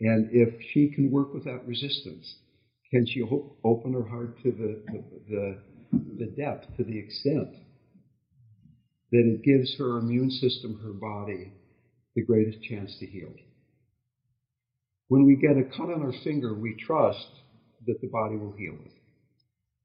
And 0.00 0.28
if 0.32 0.60
she 0.72 0.88
can 0.88 1.12
work 1.12 1.32
with 1.32 1.44
that 1.44 1.64
resistance, 1.68 2.34
can 2.94 3.04
she 3.04 3.22
open 3.64 3.92
her 3.92 4.04
heart 4.04 4.40
to 4.40 4.52
the, 4.52 4.78
the, 4.92 5.04
the, 5.28 5.58
the 6.16 6.26
depth, 6.26 6.76
to 6.76 6.84
the 6.84 6.96
extent 6.96 7.48
that 9.10 9.26
it 9.26 9.42
gives 9.42 9.74
her 9.76 9.98
immune 9.98 10.30
system, 10.30 10.78
her 10.80 10.92
body, 10.92 11.50
the 12.14 12.22
greatest 12.22 12.62
chance 12.62 12.96
to 13.00 13.06
heal? 13.06 13.32
When 15.08 15.24
we 15.24 15.34
get 15.34 15.56
a 15.56 15.64
cut 15.64 15.90
on 15.90 16.02
our 16.02 16.12
finger, 16.22 16.54
we 16.54 16.72
trust 16.72 17.26
that 17.88 18.00
the 18.00 18.06
body 18.06 18.36
will 18.36 18.54
heal 18.56 18.76
it. 18.84 18.92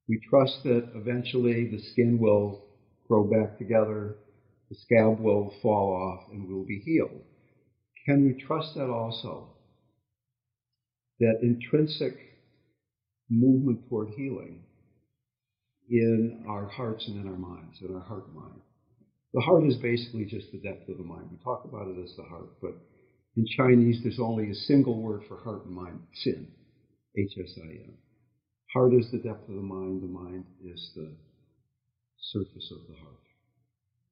We 0.08 0.20
trust 0.30 0.60
that 0.66 0.92
eventually 0.94 1.66
the 1.66 1.80
skin 1.80 2.20
will 2.20 2.62
grow 3.08 3.24
back 3.24 3.58
together, 3.58 4.18
the 4.70 4.76
scab 4.76 5.20
will 5.20 5.52
fall 5.64 5.92
off 5.92 6.32
and 6.32 6.48
we'll 6.48 6.64
be 6.64 6.80
healed. 6.86 7.24
Can 8.06 8.24
we 8.24 8.34
trust 8.34 8.76
that 8.76 8.92
also? 8.92 9.48
That 11.20 11.40
intrinsic 11.42 12.29
movement 13.30 13.80
toward 13.90 14.10
healing 14.18 14.62
in 15.90 16.44
our 16.48 16.68
hearts 16.68 17.08
and 17.08 17.18
in 17.20 17.28
our 17.32 17.38
minds, 17.38 17.78
in 17.82 17.94
our 17.96 18.02
heart 18.02 18.34
mind. 18.36 18.62
The 19.34 19.42
heart 19.42 19.66
is 19.66 19.76
basically 19.78 20.26
just 20.26 20.52
the 20.52 20.60
depth 20.60 20.90
of 20.90 20.98
the 20.98 21.04
mind. 21.04 21.30
We 21.32 21.38
talk 21.44 21.66
about 21.66 21.88
it 21.88 22.04
as 22.04 22.14
the 22.18 22.24
heart, 22.24 22.50
but 22.62 22.76
In 23.36 23.46
Chinese, 23.58 24.02
there's 24.04 24.20
only 24.20 24.50
a 24.50 24.56
single 24.56 25.02
word 25.02 25.22
for 25.28 25.38
heart 25.38 25.66
and 25.66 25.74
mind, 25.76 26.00
sin, 26.14 26.48
H-S-I-N. 27.18 27.94
Heart 28.74 28.94
is 28.96 29.10
the 29.12 29.20
depth 29.20 29.48
of 29.50 29.56
the 29.56 29.62
mind, 29.62 30.02
the 30.02 30.08
mind 30.08 30.46
is 30.64 30.92
the 30.96 31.10
surface 32.20 32.72
of 32.72 32.88
the 32.90 33.00
heart. 33.02 33.20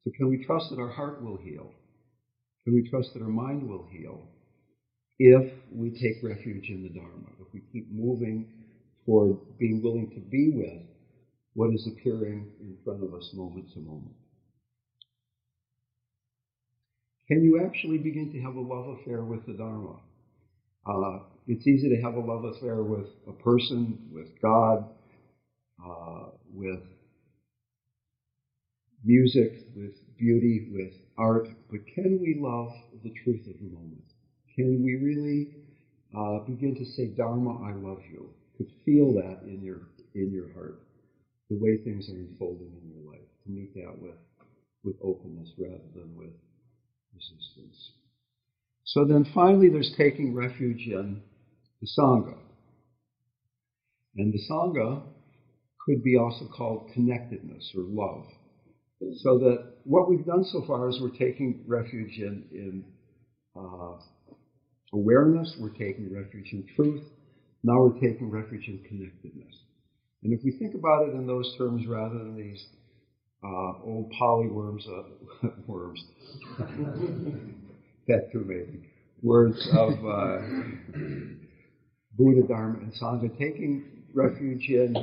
So 0.03 0.11
can 0.15 0.29
we 0.29 0.45
trust 0.45 0.69
that 0.69 0.79
our 0.79 0.91
heart 0.91 1.23
will 1.23 1.37
heal? 1.37 1.73
Can 2.63 2.75
we 2.75 2.89
trust 2.89 3.13
that 3.13 3.21
our 3.21 3.29
mind 3.29 3.67
will 3.67 3.87
heal 3.91 4.27
if 5.19 5.51
we 5.73 5.89
take 5.91 6.23
refuge 6.23 6.69
in 6.69 6.83
the 6.83 6.89
Dharma, 6.89 7.29
if 7.41 7.53
we 7.53 7.61
keep 7.73 7.91
moving 7.91 8.45
toward 9.07 9.37
being 9.59 9.81
willing 9.83 10.11
to 10.11 10.21
be 10.21 10.51
with 10.51 10.83
what 11.55 11.71
is 11.73 11.87
appearing 11.87 12.47
in 12.61 12.77
front 12.85 13.03
of 13.03 13.13
us 13.15 13.31
moment 13.33 13.71
to 13.73 13.79
moment? 13.79 14.15
Can 17.27 17.43
you 17.43 17.59
actually 17.63 17.97
begin 17.99 18.31
to 18.31 18.41
have 18.41 18.55
a 18.55 18.61
love 18.61 18.87
affair 18.99 19.23
with 19.23 19.45
the 19.47 19.53
Dharma? 19.53 19.97
Uh, 20.85 21.19
it's 21.47 21.67
easy 21.67 21.89
to 21.89 21.97
have 22.01 22.15
a 22.15 22.21
love 22.21 22.45
affair 22.45 22.83
with 22.83 23.07
a 23.27 23.33
person, 23.33 23.97
with 24.11 24.29
God, 24.41 24.85
uh, 25.85 26.27
with 26.53 26.81
music, 29.05 29.53
with 29.75 29.93
beauty, 30.17 30.67
with 30.71 30.91
art, 31.17 31.47
but 31.71 31.81
can 31.95 32.19
we 32.21 32.35
love 32.35 32.71
the 33.03 33.11
truth 33.23 33.47
of 33.47 33.57
the 33.59 33.65
moment? 33.67 34.03
Can 34.55 34.83
we 34.83 34.95
really 34.95 35.49
uh, 36.17 36.39
begin 36.39 36.75
to 36.75 36.85
say, 36.85 37.07
Dharma, 37.07 37.61
I 37.63 37.73
love 37.73 37.99
you? 38.11 38.29
To 38.57 38.65
feel 38.85 39.13
that 39.13 39.43
in 39.47 39.61
your 39.63 39.87
in 40.15 40.31
your 40.31 40.51
heart, 40.53 40.79
the 41.49 41.57
way 41.57 41.77
things 41.77 42.09
are 42.09 42.15
unfolding 42.17 42.71
in 42.81 42.89
your 42.89 43.11
life, 43.13 43.27
to 43.45 43.51
meet 43.51 43.73
that 43.75 44.01
with 44.01 44.15
with 44.83 44.95
openness 45.03 45.51
rather 45.57 45.83
than 45.93 46.15
with 46.15 46.33
resistance. 47.13 47.91
So 48.85 49.05
then 49.05 49.25
finally, 49.33 49.69
there's 49.69 49.93
taking 49.97 50.33
refuge 50.33 50.87
in 50.87 51.21
the 51.81 51.87
Sangha. 51.99 52.37
And 54.15 54.33
the 54.33 54.39
Sangha 54.49 55.03
could 55.85 56.03
be 56.03 56.17
also 56.17 56.47
called 56.47 56.89
connectedness 56.93 57.71
or 57.75 57.83
love. 57.83 58.25
So 59.17 59.37
that 59.39 59.73
what 59.83 60.09
we've 60.09 60.25
done 60.25 60.43
so 60.43 60.63
far 60.65 60.89
is 60.89 60.99
we're 60.99 61.09
taking 61.09 61.63
refuge 61.67 62.17
in, 62.17 62.43
in 62.51 62.85
uh, 63.55 63.97
awareness, 64.93 65.55
we're 65.59 65.69
taking 65.69 66.11
refuge 66.11 66.49
in 66.53 66.65
truth, 66.75 67.03
now 67.67 67.81
we're 67.81 67.99
taking 67.99 68.29
refuge 68.29 68.67
in 68.67 68.79
connectedness. 68.87 69.53
And 70.23 70.33
if 70.33 70.39
we 70.43 70.51
think 70.51 70.73
about 70.73 71.07
it 71.07 71.13
in 71.13 71.27
those 71.27 71.53
terms 71.57 71.85
rather 71.85 72.17
than 72.17 72.35
these 72.35 72.65
uh, 73.43 73.73
old 73.83 74.11
polyworms, 74.19 74.87
uh, 74.87 75.49
worms, 75.67 76.03
that 78.07 78.31
too 78.31 78.45
maybe, 78.47 78.87
words 79.21 79.67
of 79.73 79.91
uh, 80.05 80.39
Buddha, 82.17 82.47
Dharma, 82.47 82.79
and 82.79 82.93
Sangha, 82.93 83.29
taking 83.37 83.83
refuge 84.13 84.69
in 84.69 84.95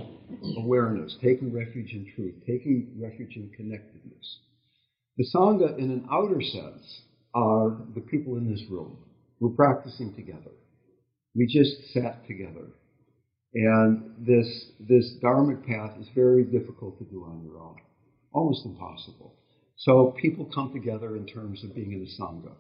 awareness, 0.57 1.17
taking 1.23 1.53
refuge 1.53 1.93
in 1.93 2.07
truth, 2.17 2.35
taking 2.47 2.89
refuge 2.99 3.37
in 3.37 3.51
connectedness. 3.51 4.39
The 5.19 5.25
Sangha, 5.35 5.79
in 5.79 5.91
an 5.91 6.07
outer 6.11 6.41
sense, 6.41 7.03
are 7.35 7.77
the 7.95 8.01
people 8.01 8.37
in 8.37 8.51
this 8.51 8.63
room. 8.71 8.97
We're 9.39 9.51
practicing 9.51 10.15
together. 10.15 10.51
We 11.35 11.47
just 11.47 11.93
sat 11.93 12.27
together. 12.27 12.67
And 13.55 14.11
this, 14.19 14.67
this 14.81 15.15
Dharmic 15.23 15.67
path 15.67 15.93
is 16.01 16.09
very 16.15 16.45
difficult 16.45 16.99
to 16.99 17.05
do 17.05 17.25
on 17.25 17.43
your 17.45 17.61
own 17.61 17.77
almost 18.35 18.67
impossible. 18.67 19.33
So 19.77 20.15
people 20.21 20.51
come 20.53 20.73
together 20.73 21.17
in 21.17 21.27
terms 21.27 21.65
of 21.65 21.75
being 21.75 21.93
in 21.93 22.03
a 22.03 22.23
Sangha. 22.23 22.53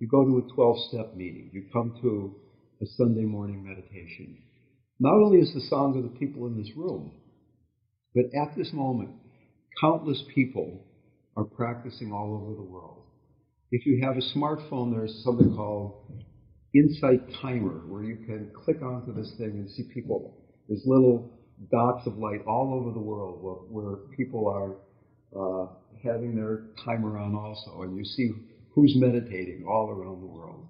You 0.00 0.08
go 0.08 0.24
to 0.24 0.38
a 0.38 0.54
12 0.54 0.76
step 0.88 1.14
meeting, 1.14 1.50
you 1.52 1.64
come 1.72 1.96
to 2.02 2.34
a 2.80 2.86
Sunday 2.96 3.24
morning 3.24 3.62
meditation. 3.62 4.38
Not 4.98 5.14
only 5.14 5.38
is 5.38 5.52
the 5.52 5.60
Sangha 5.74 6.02
the 6.02 6.18
people 6.18 6.46
in 6.46 6.56
this 6.56 6.70
room, 6.76 7.12
but 8.14 8.24
at 8.34 8.56
this 8.56 8.70
moment, 8.72 9.10
countless 9.80 10.22
people 10.34 10.80
are 11.36 11.44
practicing 11.44 12.12
all 12.12 12.40
over 12.42 12.54
the 12.54 12.62
world. 12.62 13.02
If 13.70 13.86
you 13.86 14.00
have 14.02 14.16
a 14.16 14.38
smartphone, 14.38 14.92
there's 14.92 15.22
something 15.24 15.54
called 15.54 15.94
Insight 16.74 17.20
Timer, 17.40 17.82
where 17.86 18.02
you 18.02 18.16
can 18.16 18.50
click 18.54 18.82
onto 18.82 19.12
this 19.12 19.32
thing 19.38 19.50
and 19.58 19.70
see 19.70 19.84
people. 19.84 20.34
There's 20.68 20.82
little 20.84 21.30
dots 21.70 22.06
of 22.06 22.18
light 22.18 22.40
all 22.46 22.74
over 22.74 22.92
the 22.92 23.00
world 23.00 23.42
where, 23.42 23.54
where 23.54 23.96
people 24.16 24.46
are 24.48 24.76
uh, 25.36 25.66
having 26.02 26.34
their 26.34 26.60
timer 26.84 27.18
on 27.18 27.34
also, 27.34 27.82
and 27.82 27.96
you 27.96 28.04
see 28.04 28.30
who's 28.74 28.94
meditating 28.96 29.64
all 29.66 29.90
around 29.90 30.20
the 30.20 30.26
world. 30.26 30.66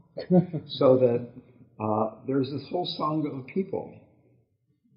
so 0.69 0.97
that 0.97 1.27
uh, 1.81 2.11
there's 2.27 2.51
this 2.51 2.65
whole 2.71 2.89
sangha 2.99 3.39
of 3.39 3.47
people 3.47 3.93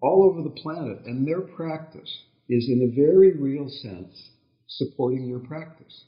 all 0.01 0.23
over 0.23 0.41
the 0.41 0.49
planet, 0.61 0.99
and 1.05 1.27
their 1.27 1.41
practice 1.41 2.09
is, 2.49 2.67
in 2.69 2.81
a 2.91 2.95
very 2.95 3.33
real 3.33 3.67
sense, 3.69 4.29
supporting 4.67 5.25
your 5.27 5.39
practice. 5.39 6.05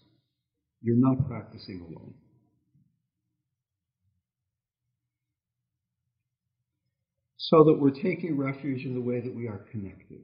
You're 0.82 0.98
not 0.98 1.28
practicing 1.28 1.82
alone. 1.82 2.14
So 7.54 7.64
that 7.66 7.80
we're 7.80 7.92
taking 7.92 8.36
refuge 8.36 8.84
in 8.84 8.96
the 8.96 9.00
way 9.00 9.20
that 9.20 9.32
we 9.32 9.48
are 9.48 9.64
connected. 9.70 10.22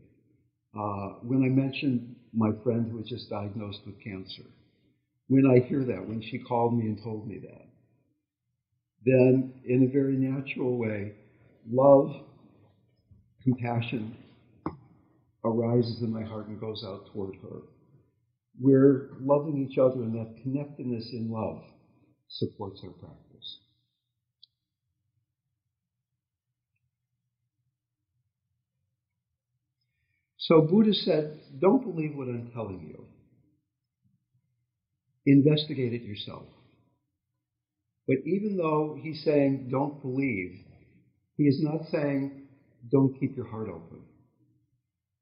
Uh, 0.75 1.09
when 1.21 1.43
I 1.43 1.49
mentioned 1.49 2.15
my 2.33 2.49
friend 2.63 2.89
who 2.89 2.97
was 2.97 3.07
just 3.07 3.29
diagnosed 3.29 3.81
with 3.85 4.03
cancer, 4.03 4.41
when 5.27 5.45
I 5.45 5.59
hear 5.67 5.85
that, 5.85 6.07
when 6.09 6.23
she 6.23 6.39
called 6.39 6.75
me 6.75 6.87
and 6.87 6.99
told 7.03 7.27
me 7.27 7.37
that, 7.37 7.67
then 9.05 9.53
in 9.63 9.83
a 9.83 9.87
very 9.87 10.15
natural 10.15 10.75
way, 10.75 11.13
love, 11.69 12.15
compassion 13.43 14.17
arises 15.45 16.01
in 16.01 16.11
my 16.11 16.23
heart 16.23 16.47
and 16.47 16.59
goes 16.59 16.83
out 16.83 17.11
toward 17.13 17.35
her. 17.43 17.59
We're 18.59 19.11
loving 19.21 19.67
each 19.69 19.77
other, 19.77 20.01
and 20.01 20.15
that 20.15 20.41
connectedness 20.41 21.11
in 21.13 21.29
love 21.29 21.61
supports 22.27 22.81
our 22.83 22.89
practice. 22.89 23.28
So 30.49 30.61
Buddha 30.61 30.95
said, 30.95 31.39
don't 31.61 31.83
believe 31.83 32.15
what 32.15 32.27
I'm 32.27 32.49
telling 32.55 32.81
you. 32.89 33.05
Investigate 35.27 35.93
it 35.93 36.01
yourself. 36.03 36.47
But 38.07 38.17
even 38.25 38.57
though 38.57 38.99
he's 38.99 39.23
saying 39.23 39.67
don't 39.69 40.01
believe, 40.01 40.57
he 41.37 41.43
is 41.43 41.59
not 41.61 41.85
saying 41.91 42.31
don't 42.91 43.13
keep 43.19 43.35
your 43.37 43.45
heart 43.45 43.69
open. 43.69 43.99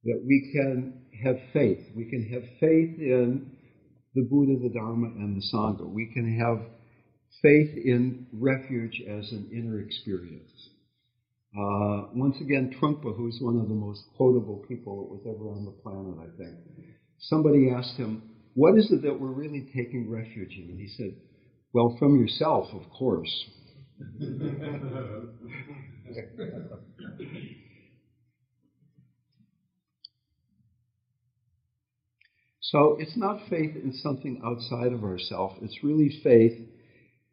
That 0.06 0.24
we 0.26 0.50
can 0.54 0.94
have 1.22 1.36
faith. 1.52 1.82
We 1.94 2.06
can 2.06 2.24
have 2.30 2.44
faith 2.62 2.98
in 2.98 3.52
the 4.16 4.24
Buddha, 4.24 4.56
the 4.64 4.70
Dharma, 4.74 5.08
and 5.08 5.36
the 5.36 5.46
Sangha. 5.54 5.86
We 5.92 6.06
can 6.06 6.40
have 6.40 6.62
faith 7.42 7.76
in 7.76 8.26
refuge 8.32 9.02
as 9.06 9.30
an 9.34 9.50
inner 9.54 9.82
experience. 9.82 10.70
Uh, 11.56 12.04
once 12.14 12.40
again, 12.42 12.70
Trungpa, 12.80 13.16
who's 13.16 13.38
one 13.42 13.58
of 13.58 13.68
the 13.68 13.74
most 13.74 14.04
quotable 14.16 14.58
people 14.68 14.98
that 14.98 15.10
was 15.10 15.22
ever 15.28 15.50
on 15.50 15.66
the 15.66 15.72
planet, 15.72 16.18
I 16.20 16.28
think, 16.38 16.56
somebody 17.20 17.70
asked 17.70 17.98
him, 17.98 18.22
What 18.54 18.78
is 18.78 18.92
it 18.92 19.02
that 19.04 19.20
we're 19.20 19.32
really 19.32 19.66
taking 19.76 20.10
refuge 20.10 20.56
in? 20.58 20.70
And 20.70 20.80
he 20.80 20.88
said, 20.88 21.16
Well, 21.74 21.96
from 21.98 22.18
yourself, 22.20 22.66
of 22.74 22.90
course. 22.90 23.46
so 32.60 32.96
it's 33.00 33.18
not 33.18 33.38
faith 33.50 33.76
in 33.76 33.92
something 33.94 34.40
outside 34.44 34.92
of 34.92 35.04
ourselves, 35.04 35.56
it's 35.62 35.84
really 35.84 36.10
faith 36.24 36.54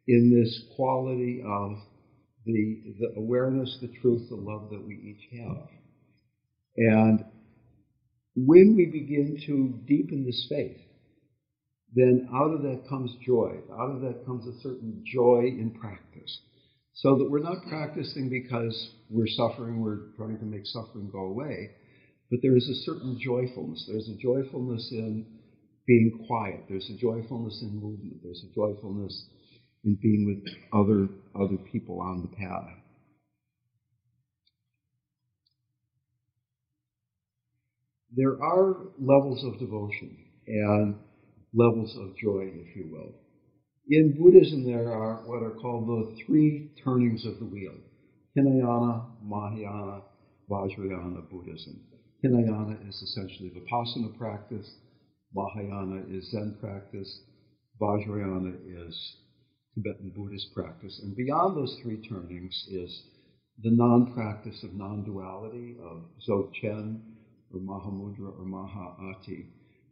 in 0.07 0.29
this 0.29 0.61
quality 0.75 1.41
of 1.45 1.77
the, 2.45 2.95
the 2.99 3.13
awareness, 3.17 3.77
the 3.81 3.91
truth, 4.01 4.29
the 4.29 4.35
love 4.35 4.69
that 4.71 4.85
we 4.85 4.95
each 4.95 5.39
have. 5.39 5.67
And 6.77 7.25
when 8.35 8.75
we 8.75 8.85
begin 8.85 9.37
to 9.47 9.79
deepen 9.87 10.25
this 10.25 10.45
faith, 10.49 10.77
then 11.93 12.27
out 12.33 12.53
of 12.53 12.61
that 12.63 12.83
comes 12.89 13.11
joy. 13.25 13.55
Out 13.71 13.95
of 13.95 14.01
that 14.01 14.25
comes 14.25 14.45
a 14.45 14.59
certain 14.61 15.03
joy 15.05 15.45
in 15.47 15.71
practice. 15.79 16.39
So 16.93 17.17
that 17.17 17.29
we're 17.29 17.39
not 17.43 17.65
practicing 17.67 18.29
because 18.29 18.91
we're 19.09 19.27
suffering, 19.27 19.81
we're 19.81 20.11
trying 20.17 20.39
to 20.39 20.45
make 20.45 20.65
suffering 20.65 21.09
go 21.11 21.25
away, 21.25 21.71
but 22.29 22.39
there 22.41 22.55
is 22.55 22.67
a 22.69 22.83
certain 22.85 23.17
joyfulness. 23.19 23.85
There's 23.87 24.09
a 24.09 24.21
joyfulness 24.21 24.89
in 24.91 25.25
being 25.87 26.25
quiet. 26.27 26.65
There's 26.67 26.89
a 26.89 26.97
joyfulness 26.97 27.61
in 27.61 27.79
movement. 27.79 28.21
There's 28.23 28.43
a 28.49 28.53
joyfulness 28.53 29.25
in 29.85 29.97
being 30.01 30.25
with 30.25 30.53
other, 30.73 31.07
other 31.39 31.57
people 31.71 32.01
on 32.01 32.21
the 32.21 32.35
path. 32.35 32.73
There 38.15 38.41
are 38.41 38.77
levels 38.99 39.43
of 39.43 39.59
devotion 39.59 40.17
and 40.47 40.95
levels 41.53 41.95
of 41.97 42.17
joy, 42.17 42.49
if 42.53 42.75
you 42.75 42.89
will. 42.91 43.13
In 43.89 44.17
Buddhism, 44.17 44.65
there 44.65 44.91
are 44.91 45.21
what 45.25 45.43
are 45.43 45.51
called 45.61 45.87
the 45.87 46.15
three 46.25 46.71
turnings 46.83 47.25
of 47.25 47.37
the 47.39 47.45
wheel 47.45 47.75
Hinayana, 48.35 49.05
Mahayana, 49.23 50.01
Vajrayana 50.49 51.29
Buddhism. 51.29 51.79
Hinayana 52.23 52.77
is 52.89 52.95
essentially 52.95 53.51
Vipassana 53.51 54.17
practice, 54.17 54.67
Mahayana 55.33 56.03
is 56.09 56.31
Zen 56.31 56.57
practice, 56.59 57.19
Vajrayana 57.79 58.55
is 58.65 59.17
Tibetan 59.75 60.11
Buddhist 60.15 60.53
practice. 60.53 60.99
And 61.03 61.15
beyond 61.15 61.57
those 61.57 61.77
three 61.83 61.97
turnings 62.07 62.67
is 62.71 63.03
the 63.61 63.71
non 63.71 64.13
practice 64.13 64.63
of 64.63 64.73
non 64.73 65.03
duality, 65.03 65.75
of 65.83 66.03
Dzogchen, 66.25 67.01
or 67.53 67.59
Mahamudra, 67.59 68.31
or 68.39 68.45
Mahaati. 68.45 69.47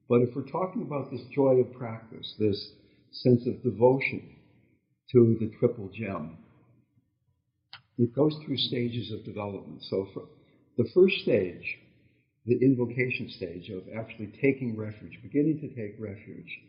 But 0.10 0.22
if 0.22 0.36
we're 0.36 0.50
talking 0.50 0.84
about 0.84 1.12
this 1.12 1.22
joy 1.34 1.56
of 1.56 1.74
practice, 1.74 2.34
this 2.39 2.72
sense 3.12 3.46
of 3.46 3.62
devotion 3.63 4.36
to 5.12 5.38
the 5.39 5.52
triple 5.60 5.89
gem, 5.93 6.38
it 7.98 8.15
goes 8.15 8.36
through 8.46 8.58
stages 8.58 9.12
of 9.12 9.24
development. 9.24 9.84
So, 9.84 10.08
the 10.78 10.89
first 10.93 11.15
stage, 11.19 11.78
the 12.46 12.58
invocation 12.62 13.30
stage 13.30 13.69
of 13.69 13.84
actually 13.98 14.34
taking 14.41 14.76
refuge, 14.76 15.19
beginning 15.22 15.60
to 15.62 15.67
take 15.69 16.00
refuge, 16.00 16.60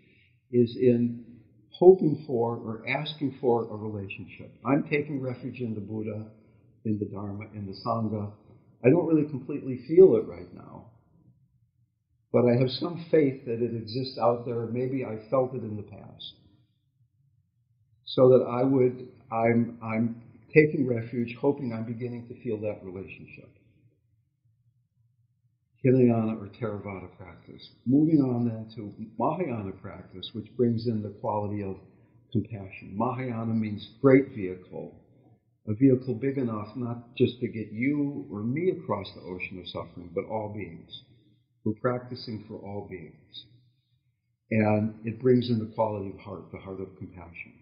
is 0.53 0.77
in 0.77 1.25
hoping 1.79 2.25
for 2.27 2.57
or 2.57 2.85
asking 2.89 3.37
for 3.41 3.65
a 3.65 3.77
relationship. 3.77 4.53
I'm 4.65 4.85
taking 4.85 5.21
refuge 5.21 5.61
in 5.61 5.75
the 5.75 5.81
Buddha, 5.81 6.27
in 6.85 6.99
the 6.99 7.07
Dharma, 7.07 7.47
in 7.55 7.67
the 7.67 7.75
Sangha. 7.85 8.31
I 8.85 8.91
don't 8.91 9.07
really 9.07 9.29
completely 9.29 9.81
feel 9.89 10.17
it 10.17 10.27
right 10.27 10.53
now, 10.55 10.87
but 12.33 12.45
I 12.45 12.59
have 12.59 12.71
some 12.71 13.05
faith 13.11 13.45
that 13.47 13.63
it 13.63 13.75
exists 13.75 14.19
out 14.19 14.45
there. 14.45 14.67
Maybe 14.67 15.05
I 15.05 15.19
felt 15.31 15.55
it 15.55 15.63
in 15.63 15.77
the 15.77 15.83
past. 15.83 16.35
So 18.05 18.29
that 18.29 18.45
I 18.45 18.63
would, 18.63 19.09
I'm, 19.33 19.79
I'm 19.83 20.23
taking 20.55 20.87
refuge, 20.87 21.35
hoping 21.41 21.73
I'm 21.73 21.85
beginning 21.85 22.29
to 22.29 22.35
feel 22.43 22.59
that 22.59 22.85
relationship. 22.85 23.49
Hinayana 25.85 26.37
or 26.41 26.49
Theravada 26.49 27.09
practice. 27.19 27.69
Moving 27.87 28.21
on 28.21 28.47
then 28.47 28.67
to 28.75 28.93
Mahayana 29.19 29.73
practice, 29.73 30.31
which 30.33 30.47
brings 30.57 30.87
in 30.87 31.03
the 31.03 31.11
quality 31.11 31.63
of 31.63 31.77
compassion. 32.33 32.93
Mahayana 32.97 33.53
means 33.55 33.87
great 34.01 34.35
vehicle, 34.35 34.95
a 35.69 35.75
vehicle 35.75 36.15
big 36.15 36.39
enough 36.39 36.69
not 36.77 37.15
just 37.17 37.39
to 37.41 37.49
get 37.49 37.71
you 37.71 38.27
or 38.31 38.43
me 38.43 38.71
across 38.71 39.13
the 39.15 39.21
ocean 39.21 39.59
of 39.59 39.69
suffering, 39.69 40.11
but 40.15 40.25
all 40.25 40.53
beings. 40.55 41.03
We're 41.65 41.75
practicing 41.75 42.45
for 42.49 42.57
all 42.57 42.89
beings. 42.91 43.45
And 44.51 44.95
it 45.05 45.21
brings 45.21 45.51
in 45.51 45.59
the 45.59 45.67
quality 45.75 46.11
of 46.11 46.19
heart, 46.19 46.45
the 46.53 46.59
heart 46.59 46.81
of 46.81 46.97
compassion. 46.99 47.53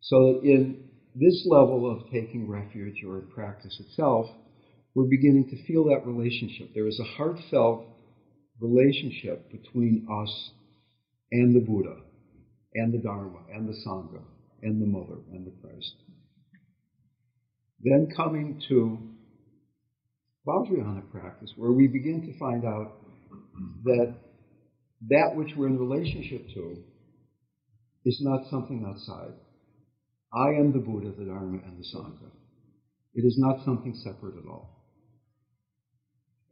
So 0.00 0.40
in 0.42 0.76
this 1.14 1.46
level 1.46 1.90
of 1.90 2.10
taking 2.10 2.48
refuge 2.48 3.02
or 3.06 3.20
practice 3.20 3.78
itself, 3.80 4.26
we're 4.94 5.08
beginning 5.08 5.48
to 5.50 5.66
feel 5.66 5.84
that 5.86 6.06
relationship. 6.06 6.70
There 6.74 6.86
is 6.86 7.00
a 7.00 7.16
heartfelt 7.16 7.86
relationship 8.60 9.50
between 9.50 10.06
us 10.10 10.50
and 11.32 11.54
the 11.54 11.60
Buddha, 11.60 11.96
and 12.74 12.94
the 12.94 12.98
Dharma, 12.98 13.40
and 13.52 13.68
the 13.68 13.76
Sangha, 13.86 14.22
and 14.62 14.80
the 14.80 14.86
Mother, 14.86 15.18
and 15.32 15.44
the 15.44 15.52
Christ. 15.60 15.94
Then 17.80 18.08
coming 18.16 18.62
to 18.68 18.98
Vajrayana 20.46 21.10
practice, 21.10 21.52
where 21.56 21.72
we 21.72 21.88
begin 21.88 22.20
to 22.26 22.38
find 22.38 22.64
out 22.64 22.92
that 23.84 24.14
that 25.08 25.32
which 25.34 25.50
we're 25.56 25.66
in 25.66 25.78
relationship 25.78 26.46
to 26.54 26.76
is 28.04 28.20
not 28.22 28.48
something 28.48 28.84
outside. 28.86 29.32
I 30.32 30.50
am 30.60 30.72
the 30.72 30.78
Buddha, 30.78 31.12
the 31.18 31.24
Dharma, 31.24 31.58
and 31.66 31.78
the 31.78 31.86
Sangha. 31.94 32.30
It 33.14 33.24
is 33.24 33.36
not 33.38 33.64
something 33.64 33.94
separate 34.02 34.36
at 34.36 34.48
all. 34.48 34.83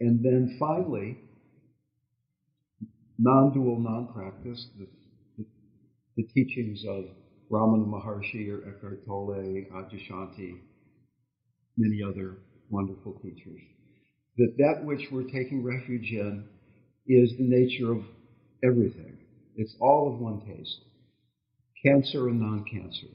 And 0.03 0.19
then 0.21 0.57
finally, 0.59 1.17
non 3.21 3.53
dual 3.55 3.79
non 3.79 4.13
practice, 4.13 4.67
the, 4.77 4.89
the, 5.39 5.45
the, 6.17 6.25
teachings 6.35 6.85
of 6.89 7.05
Ramana 7.49 7.87
Maharshi 7.87 8.51
or 8.51 8.69
Eckhart 8.69 9.07
Tolle, 9.07 9.65
Adyashanti, 9.73 10.59
many 11.77 12.03
other 12.03 12.39
wonderful 12.69 13.13
teachers. 13.23 13.61
That 14.39 14.57
that 14.59 14.85
which 14.85 15.07
we're 15.13 15.31
taking 15.31 15.63
refuge 15.63 16.11
in 16.11 16.49
is 17.07 17.37
the 17.39 17.45
nature 17.45 17.93
of 17.93 18.03
everything. 18.65 19.19
It's 19.55 19.77
all 19.81 20.13
of 20.13 20.19
one 20.19 20.41
taste 20.41 20.81
cancer 21.87 22.27
and 22.29 22.41
non 22.41 22.65
cancer, 22.65 23.07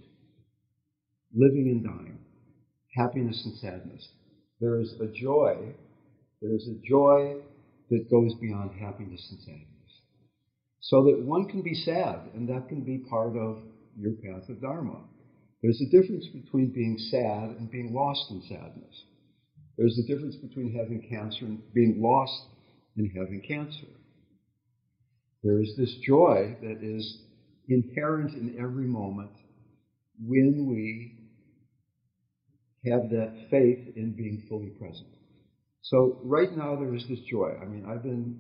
living 1.35 1.67
and 1.67 1.83
dying, 1.83 2.19
happiness 2.95 3.41
and 3.43 3.57
sadness. 3.57 4.07
There 4.61 4.79
is 4.79 4.93
a 5.01 5.07
joy 5.07 5.73
there 6.41 6.55
is 6.55 6.67
a 6.67 6.87
joy 6.87 7.35
that 7.89 8.09
goes 8.09 8.33
beyond 8.35 8.71
happiness 8.79 9.25
and 9.31 9.39
sadness. 9.39 9.67
So 10.81 11.03
that 11.05 11.19
one 11.19 11.45
can 11.49 11.61
be 11.61 11.73
sad, 11.73 12.29
and 12.33 12.47
that 12.49 12.69
can 12.69 12.81
be 12.81 12.99
part 13.09 13.35
of 13.35 13.59
your 13.99 14.13
path 14.13 14.47
of 14.49 14.61
Dharma. 14.61 15.01
There's 15.61 15.81
a 15.81 15.89
difference 15.89 16.27
between 16.27 16.69
being 16.69 16.97
sad 16.97 17.57
and 17.57 17.69
being 17.71 17.93
lost 17.93 18.29
in 18.29 18.41
sadness. 18.43 19.03
There's 19.77 19.99
a 19.99 20.07
difference 20.07 20.35
between 20.35 20.73
having 20.73 21.07
cancer 21.09 21.45
and 21.45 21.59
being 21.73 22.01
lost 22.01 22.41
in 22.95 23.09
having 23.09 23.41
cancer. 23.47 23.87
There 25.43 25.61
is 25.61 25.73
this 25.77 25.95
joy 26.05 26.55
that 26.61 26.83
is 26.83 27.17
inherent 27.67 28.33
in 28.33 28.55
every 28.59 28.85
moment 28.85 29.31
when 30.25 30.65
we 30.67 31.13
have 32.89 33.09
that 33.09 33.33
faith 33.49 33.95
in 33.95 34.11
being 34.11 34.43
fully 34.47 34.69
present. 34.69 35.16
So 35.89 36.17
right 36.23 36.51
now 36.51 36.75
there 36.75 36.93
is 36.95 37.05
this 37.07 37.19
joy. 37.29 37.51
I 37.61 37.65
mean, 37.65 37.85
I've 37.87 38.03
been 38.03 38.35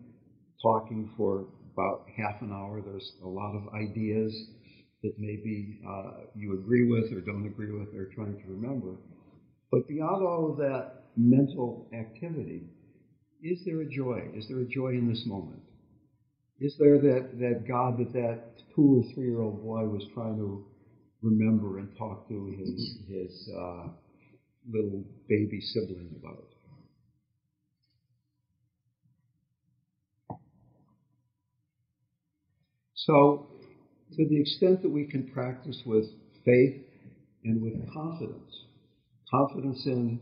talking 0.61 1.09
for 1.15 1.45
about 1.73 2.05
half 2.17 2.41
an 2.41 2.51
hour. 2.51 2.81
There's 2.81 3.13
a 3.23 3.27
lot 3.27 3.55
of 3.55 3.73
ideas 3.73 4.33
that 5.03 5.13
maybe 5.17 5.79
uh, 5.87 6.25
you 6.35 6.53
agree 6.55 6.83
with 6.83 7.11
or 7.13 7.21
don't 7.21 7.45
agree 7.45 7.71
with 7.71 7.93
or 7.95 8.05
trying 8.13 8.35
to 8.35 8.47
remember. 8.47 8.97
But 9.71 9.87
beyond 9.87 10.23
all 10.23 10.51
of 10.51 10.57
that 10.57 11.03
mental 11.15 11.87
activity, 11.93 12.63
is 13.41 13.63
there 13.65 13.81
a 13.81 13.89
joy? 13.89 14.29
Is 14.35 14.47
there 14.49 14.59
a 14.59 14.65
joy 14.67 14.89
in 14.89 15.07
this 15.07 15.23
moment? 15.25 15.61
Is 16.59 16.75
there 16.79 16.99
that, 16.99 17.39
that 17.39 17.65
God 17.67 17.97
that 17.99 18.11
that 18.13 18.41
two 18.75 18.99
or 18.99 19.13
three 19.13 19.27
year 19.27 19.41
old 19.41 19.61
boy 19.63 19.85
was 19.85 20.03
trying 20.13 20.37
to 20.37 20.65
remember 21.21 21.77
and 21.79 21.87
talk 21.97 22.27
to 22.27 22.55
his, 22.59 22.97
his 23.07 23.49
uh, 23.57 23.87
little 24.69 25.03
baby 25.29 25.61
sibling 25.61 26.09
about? 26.19 26.56
So, 33.07 33.47
to 34.17 34.27
the 34.27 34.41
extent 34.41 34.81
that 34.81 34.89
we 34.89 35.05
can 35.05 35.31
practice 35.31 35.81
with 35.85 36.07
faith 36.43 36.75
and 37.45 37.61
with 37.61 37.93
confidence, 37.93 38.65
confidence 39.31 39.85
in 39.85 40.19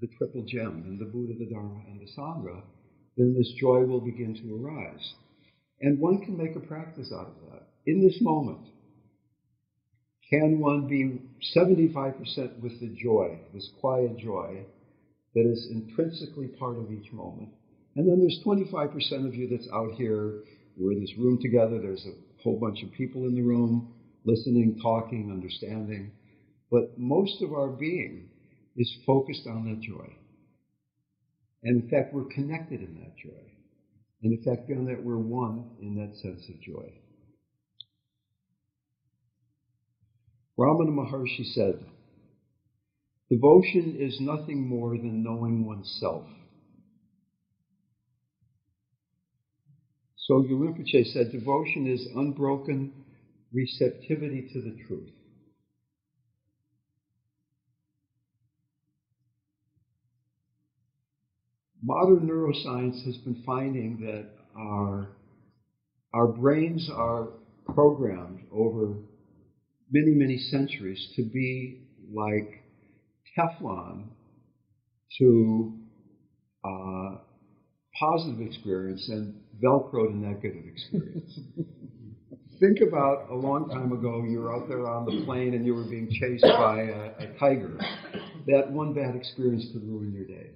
the 0.00 0.08
triple 0.16 0.42
gem, 0.46 0.84
in 0.86 0.98
the 0.98 1.04
Buddha, 1.04 1.34
the 1.38 1.44
Dharma, 1.44 1.82
and 1.88 2.00
the 2.00 2.10
Sangha, 2.16 2.62
then 3.18 3.34
this 3.36 3.52
joy 3.60 3.84
will 3.84 4.00
begin 4.00 4.34
to 4.34 4.64
arise. 4.64 5.12
And 5.82 6.00
one 6.00 6.22
can 6.24 6.38
make 6.38 6.56
a 6.56 6.60
practice 6.60 7.12
out 7.12 7.26
of 7.26 7.52
that. 7.52 7.68
In 7.84 8.02
this 8.02 8.18
moment, 8.22 8.66
can 10.30 10.58
one 10.58 10.88
be 10.88 11.20
75% 11.54 12.60
with 12.60 12.80
the 12.80 12.96
joy, 12.98 13.38
this 13.52 13.68
quiet 13.78 14.16
joy 14.16 14.64
that 15.34 15.44
is 15.44 15.68
intrinsically 15.70 16.46
part 16.46 16.78
of 16.78 16.90
each 16.90 17.12
moment? 17.12 17.50
And 17.94 18.08
then 18.08 18.20
there's 18.20 18.40
25% 18.42 19.26
of 19.26 19.34
you 19.34 19.48
that's 19.48 19.68
out 19.70 19.92
here 19.92 20.40
we're 20.76 20.92
in 20.92 21.00
this 21.00 21.14
room 21.18 21.38
together. 21.40 21.80
There's 21.80 22.06
a 22.06 22.42
whole 22.42 22.58
bunch 22.58 22.82
of 22.82 22.92
people 22.92 23.26
in 23.26 23.34
the 23.34 23.42
room, 23.42 23.94
listening, 24.24 24.78
talking, 24.82 25.30
understanding. 25.32 26.12
But 26.70 26.98
most 26.98 27.42
of 27.42 27.52
our 27.52 27.68
being 27.68 28.28
is 28.76 28.92
focused 29.06 29.46
on 29.46 29.64
that 29.70 29.80
joy. 29.80 30.12
And 31.62 31.82
in 31.82 31.88
fact, 31.88 32.12
we're 32.12 32.24
connected 32.34 32.80
in 32.80 32.94
that 33.00 33.16
joy. 33.16 33.42
And 34.22 34.32
in 34.32 34.42
fact, 34.44 34.68
beyond 34.68 34.88
that, 34.88 35.02
we're 35.02 35.18
one 35.18 35.70
in 35.80 35.94
that 35.96 36.16
sense 36.16 36.48
of 36.48 36.60
joy. 36.60 36.92
Ramana 40.58 40.90
Maharshi 40.90 41.44
said, 41.54 41.84
Devotion 43.30 43.96
is 43.98 44.18
nothing 44.20 44.66
more 44.66 44.96
than 44.96 45.22
knowing 45.22 45.66
oneself. 45.66 46.24
So 50.26 50.42
Rinpoche 50.42 51.06
said 51.12 51.30
devotion 51.30 51.86
is 51.86 52.08
unbroken 52.16 52.92
receptivity 53.52 54.48
to 54.52 54.60
the 54.60 54.76
truth. 54.88 55.10
Modern 61.80 62.26
neuroscience 62.26 63.04
has 63.04 63.16
been 63.18 63.40
finding 63.46 63.98
that 64.00 64.26
our, 64.56 65.10
our 66.12 66.26
brains 66.26 66.90
are 66.92 67.28
programmed 67.64 68.40
over 68.50 68.96
many, 69.92 70.10
many 70.10 70.38
centuries 70.38 71.12
to 71.14 71.22
be 71.22 71.76
like 72.12 72.64
Teflon 73.38 74.08
to 75.18 75.72
positive 77.98 78.40
experience 78.40 79.08
and 79.08 79.34
Velcro 79.62 80.08
to 80.08 80.16
negative 80.16 80.64
experience. 80.66 81.40
Think 82.60 82.78
about 82.80 83.28
a 83.30 83.34
long 83.34 83.68
time 83.68 83.92
ago, 83.92 84.24
you 84.24 84.40
were 84.40 84.54
out 84.54 84.68
there 84.68 84.86
on 84.88 85.04
the 85.04 85.24
plain 85.26 85.54
and 85.54 85.66
you 85.66 85.74
were 85.74 85.84
being 85.84 86.08
chased 86.10 86.42
by 86.42 86.80
a, 86.80 87.12
a 87.18 87.38
tiger. 87.38 87.78
That 88.46 88.70
one 88.70 88.94
bad 88.94 89.14
experience 89.14 89.66
could 89.72 89.82
ruin 89.86 90.12
your 90.14 90.24
day. 90.24 90.50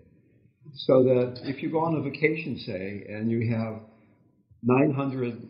So 0.75 1.03
that 1.05 1.41
if 1.45 1.63
you 1.63 1.71
go 1.71 1.81
on 1.81 1.97
a 1.97 2.03
vacation, 2.03 2.59
say, 2.65 3.07
and 3.09 3.31
you 3.31 3.55
have 3.55 3.81
900 4.63 5.49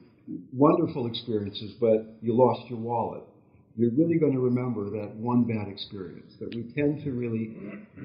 wonderful 0.53 1.07
experiences, 1.07 1.72
but 1.81 2.16
you 2.20 2.35
lost 2.35 2.68
your 2.68 2.79
wallet, 2.79 3.22
you're 3.76 3.90
really 3.92 4.18
going 4.18 4.33
to 4.33 4.40
remember 4.40 4.90
that 4.90 5.14
one 5.16 5.44
bad 5.44 5.68
experience. 5.68 6.33
That 6.40 6.55
we 6.55 6.72
tend 6.74 7.05
to 7.05 7.12
really 7.12 7.57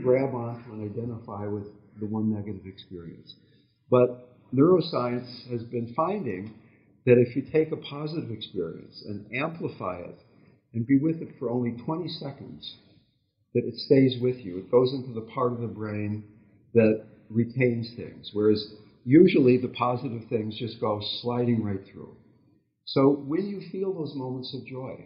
grab 0.04 0.34
onto 0.34 0.72
and 0.72 0.92
identify 0.92 1.48
with 1.48 1.66
the 2.00 2.06
one 2.06 2.32
negative 2.32 2.66
experience. 2.66 3.34
But 3.90 4.28
neuroscience 4.54 5.50
has 5.50 5.64
been 5.64 5.94
finding 5.96 6.54
that 7.06 7.18
if 7.20 7.36
you 7.36 7.44
take 7.52 7.72
a 7.72 7.78
positive 7.78 8.32
experience 8.32 9.04
and 9.06 9.26
amplify 9.34 10.00
it 10.00 10.20
and 10.74 10.88
be 10.88 10.98
with 10.98 11.22
it 11.22 11.30
for 11.38 11.50
only 11.50 11.72
20 11.72 12.08
seconds, 12.08 12.76
that 13.54 13.66
it 13.66 13.76
stays 13.76 14.20
with 14.22 14.38
you. 14.44 14.58
It 14.58 14.72
goes 14.72 14.94
into 14.94 15.14
the 15.14 15.22
part 15.22 15.54
of 15.54 15.62
the 15.62 15.68
brain 15.68 16.24
that 16.74 17.04
retains 17.30 17.94
things, 17.96 18.32
whereas 18.34 18.74
usually 19.06 19.58
the 19.58 19.70
positive 19.70 20.24
things 20.30 20.58
just 20.60 20.80
go 20.80 21.02
sliding 21.22 21.64
right 21.64 21.80
through. 21.92 22.16
So 22.86 23.24
when 23.26 23.48
you 23.48 23.62
feel 23.72 23.94
those 23.94 24.14
moments 24.16 24.54
of 24.54 24.66
joy, 24.66 25.06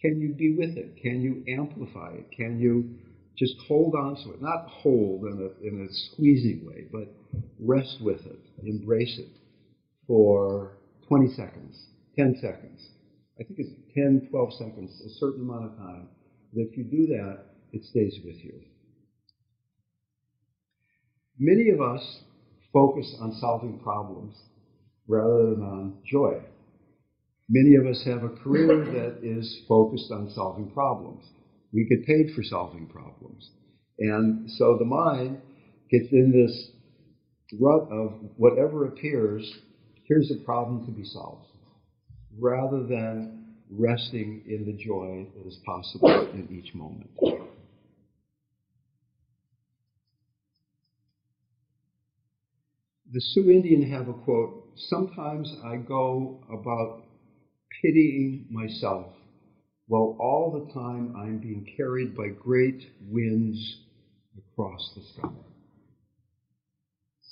can 0.00 0.20
you 0.20 0.34
be 0.34 0.54
with 0.56 0.76
it? 0.76 0.96
Can 1.02 1.20
you 1.20 1.44
amplify 1.52 2.12
it? 2.12 2.30
Can 2.36 2.58
you 2.58 2.98
just 3.40 3.54
hold 3.66 3.94
on 3.94 4.16
to 4.16 4.32
it? 4.32 4.42
Not 4.42 4.68
hold 4.68 5.24
in 5.24 5.32
a, 5.32 5.66
in 5.66 5.88
a 5.88 5.92
squeezing 5.92 6.66
way, 6.66 6.84
but 6.92 7.08
rest 7.58 7.96
with 8.02 8.20
it, 8.26 8.38
embrace 8.64 9.18
it 9.18 9.30
for 10.06 10.72
20 11.08 11.32
seconds, 11.34 11.86
10 12.16 12.36
seconds. 12.42 12.86
I 13.40 13.44
think 13.44 13.58
it's 13.58 13.70
10, 13.94 14.28
12 14.30 14.52
seconds, 14.58 15.02
a 15.06 15.08
certain 15.18 15.48
amount 15.48 15.72
of 15.72 15.78
time. 15.78 16.08
That 16.52 16.68
if 16.70 16.76
you 16.76 16.84
do 16.84 17.06
that, 17.06 17.46
it 17.72 17.82
stays 17.84 18.18
with 18.22 18.36
you. 18.44 18.60
Many 21.38 21.70
of 21.70 21.80
us 21.80 22.20
focus 22.74 23.16
on 23.20 23.32
solving 23.40 23.78
problems 23.78 24.36
rather 25.08 25.54
than 25.54 25.62
on 25.62 25.98
joy. 26.04 26.42
Many 27.48 27.76
of 27.76 27.86
us 27.86 28.02
have 28.04 28.22
a 28.22 28.28
career 28.28 28.84
that 28.92 29.26
is 29.26 29.62
focused 29.66 30.10
on 30.10 30.30
solving 30.34 30.70
problems. 30.70 31.24
We 31.72 31.84
get 31.84 32.06
paid 32.06 32.34
for 32.34 32.42
solving 32.42 32.86
problems. 32.86 33.50
And 33.98 34.50
so 34.50 34.76
the 34.78 34.84
mind 34.84 35.38
gets 35.90 36.10
in 36.12 36.32
this 36.32 36.70
rut 37.58 37.88
of 37.90 38.14
whatever 38.36 38.86
appears, 38.86 39.60
here's 40.04 40.30
a 40.30 40.44
problem 40.44 40.86
to 40.86 40.92
be 40.92 41.04
solved, 41.04 41.46
rather 42.38 42.86
than 42.86 43.40
resting 43.70 44.42
in 44.46 44.66
the 44.66 44.72
joy 44.72 45.26
that 45.36 45.46
is 45.46 45.58
possible 45.64 46.30
in 46.32 46.48
each 46.50 46.74
moment. 46.74 47.10
The 53.12 53.20
Sioux 53.20 53.50
Indian 53.50 53.90
have 53.90 54.08
a 54.08 54.12
quote 54.12 54.68
Sometimes 54.76 55.52
I 55.64 55.76
go 55.76 56.44
about 56.48 57.02
pitying 57.82 58.46
myself, 58.50 59.06
while 59.90 60.16
all 60.20 60.52
the 60.52 60.72
time 60.72 61.16
I'm 61.16 61.38
being 61.38 61.66
carried 61.76 62.16
by 62.16 62.28
great 62.28 62.80
winds 63.08 63.58
across 64.38 64.92
the 64.94 65.02
sky. 65.02 65.34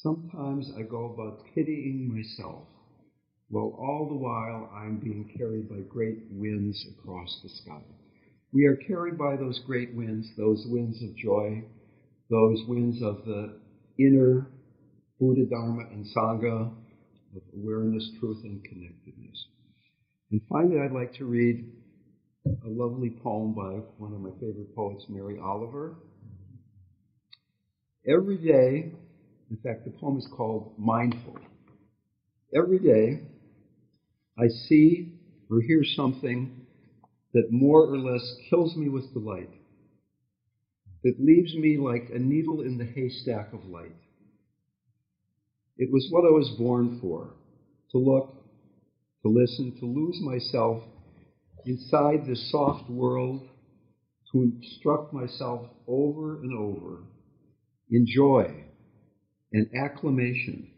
Sometimes 0.02 0.68
I 0.76 0.82
go 0.82 1.14
about 1.14 1.44
pitying 1.54 2.12
myself, 2.12 2.64
while 3.48 3.76
all 3.78 4.08
the 4.08 4.16
while 4.16 4.68
I'm 4.74 4.98
being 4.98 5.30
carried 5.38 5.68
by 5.68 5.82
great 5.88 6.18
winds 6.32 6.84
across 6.98 7.38
the 7.44 7.48
sky. 7.48 7.80
We 8.52 8.64
are 8.64 8.74
carried 8.74 9.16
by 9.16 9.36
those 9.36 9.60
great 9.64 9.94
winds, 9.94 10.26
those 10.36 10.66
winds 10.66 11.00
of 11.00 11.14
joy, 11.14 11.62
those 12.28 12.64
winds 12.66 13.00
of 13.04 13.24
the 13.24 13.54
inner 14.00 14.48
Buddha, 15.20 15.46
Dharma, 15.48 15.84
and 15.92 16.04
Sangha, 16.06 16.72
of 17.36 17.42
awareness, 17.54 18.10
truth, 18.18 18.38
and 18.42 18.64
connectedness. 18.64 19.46
And 20.32 20.40
finally, 20.48 20.80
I'd 20.80 20.90
like 20.90 21.14
to 21.14 21.24
read 21.24 21.77
a 22.64 22.68
lovely 22.68 23.10
poem 23.10 23.52
by 23.52 23.80
one 23.98 24.12
of 24.12 24.20
my 24.20 24.30
favorite 24.40 24.74
poets, 24.74 25.04
Mary 25.08 25.38
Oliver. 25.38 25.96
Every 28.08 28.38
day, 28.38 28.92
in 29.50 29.56
fact, 29.62 29.84
the 29.84 29.90
poem 29.90 30.16
is 30.18 30.26
called 30.34 30.72
Mindful. 30.78 31.38
Every 32.54 32.78
day, 32.78 33.20
I 34.38 34.48
see 34.48 35.12
or 35.50 35.60
hear 35.60 35.82
something 35.84 36.66
that 37.34 37.52
more 37.52 37.82
or 37.82 37.98
less 37.98 38.36
kills 38.48 38.76
me 38.76 38.88
with 38.88 39.12
delight, 39.12 39.50
that 41.04 41.14
leaves 41.20 41.54
me 41.54 41.76
like 41.76 42.08
a 42.14 42.18
needle 42.18 42.62
in 42.62 42.78
the 42.78 42.84
haystack 42.84 43.52
of 43.52 43.64
light. 43.66 43.94
It 45.76 45.90
was 45.92 46.08
what 46.10 46.24
I 46.24 46.30
was 46.30 46.48
born 46.58 46.98
for 47.00 47.34
to 47.92 47.98
look, 47.98 48.34
to 49.22 49.28
listen, 49.28 49.76
to 49.80 49.86
lose 49.86 50.18
myself 50.22 50.82
inside 51.66 52.26
this 52.26 52.50
soft 52.50 52.88
world, 52.90 53.48
to 54.32 54.42
instruct 54.42 55.12
myself 55.12 55.68
over 55.86 56.40
and 56.42 56.54
over 56.54 57.02
in 57.90 58.06
joy 58.06 58.64
and 59.52 59.66
acclamation. 59.74 60.70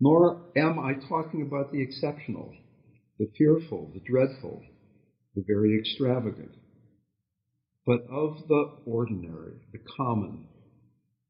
Nor 0.00 0.42
am 0.56 0.78
I 0.78 0.94
talking 1.08 1.42
about 1.42 1.72
the 1.72 1.82
exceptional, 1.82 2.54
the 3.18 3.28
fearful, 3.36 3.90
the 3.94 4.00
dreadful, 4.00 4.62
the 5.34 5.42
very 5.46 5.78
extravagant, 5.78 6.52
but 7.86 8.00
of 8.10 8.36
the 8.48 8.70
ordinary, 8.86 9.54
the 9.72 9.80
common, 9.96 10.46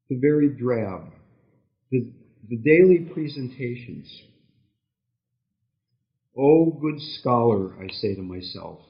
the 0.09 0.17
very 0.17 0.49
drab, 0.49 1.13
the, 1.91 2.11
the 2.49 2.57
daily 2.57 2.99
presentations 3.13 4.07
O 6.37 6.71
good 6.71 7.01
scholar, 7.01 7.75
I 7.81 7.87
say 7.91 8.15
to 8.15 8.21
myself, 8.21 8.81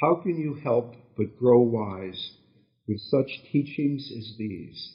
how 0.00 0.16
can 0.16 0.38
you 0.38 0.54
help 0.54 0.96
but 1.16 1.38
grow 1.38 1.60
wise 1.60 2.32
with 2.88 3.00
such 3.00 3.42
teachings 3.52 4.10
as 4.16 4.36
these? 4.36 4.92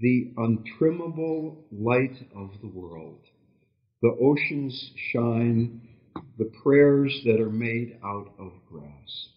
The 0.00 0.32
untrimmable 0.36 1.64
light 1.72 2.16
of 2.34 2.60
the 2.60 2.68
world, 2.68 3.20
the 4.02 4.16
oceans 4.20 4.92
shine, 4.94 5.80
the 6.36 6.50
prayers 6.62 7.22
that 7.24 7.40
are 7.40 7.50
made 7.50 7.98
out 8.04 8.32
of 8.38 8.52
grass. 8.70 9.28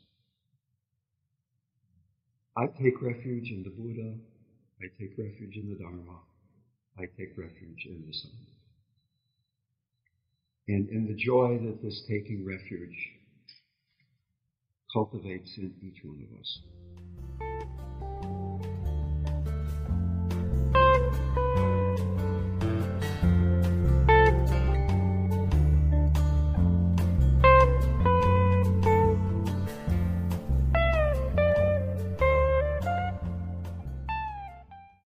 I 2.56 2.68
take 2.68 3.02
refuge 3.02 3.50
in 3.50 3.64
the 3.64 3.70
Buddha, 3.70 4.14
I 4.82 4.88
take 5.00 5.18
refuge 5.18 5.56
in 5.56 5.70
the 5.70 5.76
Dharma, 5.76 6.20
I 6.98 7.06
take 7.18 7.38
refuge 7.38 7.86
in 7.86 8.04
the 8.06 8.12
Sangha 8.12 8.51
and 10.74 11.08
the 11.08 11.14
joy 11.14 11.58
that 11.64 11.82
this 11.82 12.04
taking 12.08 12.46
refuge 12.46 12.98
cultivates 14.94 15.58
in 15.58 15.74
each 15.82 16.04
one 16.04 16.26
of 16.30 16.40
us. 16.40 16.60